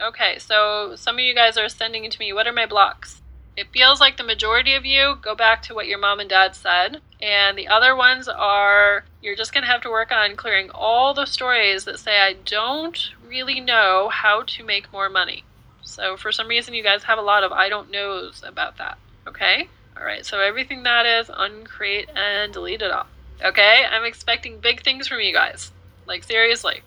Okay, 0.00 0.38
so 0.38 0.94
some 0.94 1.16
of 1.16 1.20
you 1.20 1.34
guys 1.34 1.56
are 1.56 1.70
sending 1.70 2.08
to 2.10 2.18
me. 2.18 2.32
What 2.32 2.46
are 2.46 2.52
my 2.52 2.66
blocks? 2.66 3.22
It 3.56 3.72
feels 3.72 3.98
like 4.00 4.18
the 4.18 4.22
majority 4.22 4.74
of 4.74 4.84
you 4.84 5.16
go 5.22 5.34
back 5.34 5.62
to 5.62 5.74
what 5.74 5.86
your 5.86 5.98
mom 5.98 6.20
and 6.20 6.28
dad 6.28 6.54
said, 6.54 7.00
and 7.22 7.56
the 7.56 7.68
other 7.68 7.96
ones 7.96 8.28
are 8.28 9.04
you're 9.22 9.34
just 9.34 9.54
going 9.54 9.64
to 9.64 9.70
have 9.70 9.80
to 9.82 9.90
work 9.90 10.12
on 10.12 10.36
clearing 10.36 10.68
all 10.74 11.14
the 11.14 11.24
stories 11.24 11.86
that 11.86 11.98
say, 11.98 12.20
I 12.20 12.34
don't 12.34 13.12
really 13.26 13.60
know 13.60 14.10
how 14.12 14.42
to 14.42 14.64
make 14.64 14.92
more 14.92 15.08
money. 15.08 15.44
So, 15.82 16.18
for 16.18 16.30
some 16.30 16.48
reason, 16.48 16.74
you 16.74 16.82
guys 16.82 17.04
have 17.04 17.18
a 17.18 17.22
lot 17.22 17.42
of 17.42 17.52
I 17.52 17.70
don't 17.70 17.90
knows 17.90 18.42
about 18.44 18.76
that. 18.76 18.98
Okay? 19.26 19.68
All 19.96 20.04
right, 20.04 20.24
so 20.24 20.40
everything 20.40 20.82
that 20.82 21.06
is, 21.06 21.30
uncreate 21.34 22.10
and 22.14 22.52
delete 22.52 22.82
it 22.82 22.90
all. 22.90 23.06
Okay? 23.44 23.84
I'm 23.90 24.04
expecting 24.04 24.58
big 24.58 24.82
things 24.82 25.08
from 25.08 25.20
you 25.20 25.32
guys. 25.32 25.72
Like, 26.06 26.24
seriously. 26.24 26.82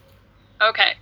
Okay. 0.62 0.94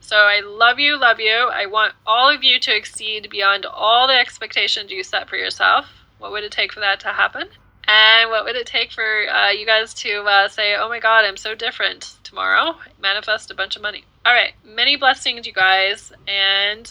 So 0.00 0.16
I 0.16 0.40
love 0.40 0.78
you, 0.78 0.98
love 0.98 1.20
you. 1.20 1.32
I 1.32 1.66
want 1.66 1.94
all 2.06 2.28
of 2.28 2.42
you 2.42 2.58
to 2.60 2.76
exceed 2.76 3.30
beyond 3.30 3.64
all 3.66 4.08
the 4.08 4.18
expectations 4.18 4.90
you 4.90 5.04
set 5.04 5.28
for 5.28 5.36
yourself. 5.36 5.86
What 6.18 6.32
would 6.32 6.44
it 6.44 6.52
take 6.52 6.72
for 6.72 6.80
that 6.80 7.00
to 7.00 7.08
happen? 7.08 7.48
And 7.86 8.30
what 8.30 8.44
would 8.44 8.56
it 8.56 8.66
take 8.66 8.92
for 8.92 9.28
uh, 9.28 9.50
you 9.50 9.66
guys 9.66 9.94
to 9.94 10.22
uh, 10.22 10.48
say, 10.48 10.76
oh 10.76 10.88
my 10.88 11.00
God, 11.00 11.24
I'm 11.24 11.36
so 11.36 11.54
different 11.54 12.16
tomorrow? 12.24 12.76
Manifest 13.00 13.50
a 13.50 13.54
bunch 13.54 13.76
of 13.76 13.82
money. 13.82 14.04
All 14.24 14.32
right. 14.32 14.52
Many 14.64 14.96
blessings, 14.96 15.46
you 15.46 15.52
guys. 15.52 16.12
And 16.28 16.90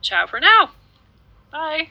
ciao 0.00 0.26
for 0.26 0.40
now. 0.40 0.70
Bye. 1.50 1.88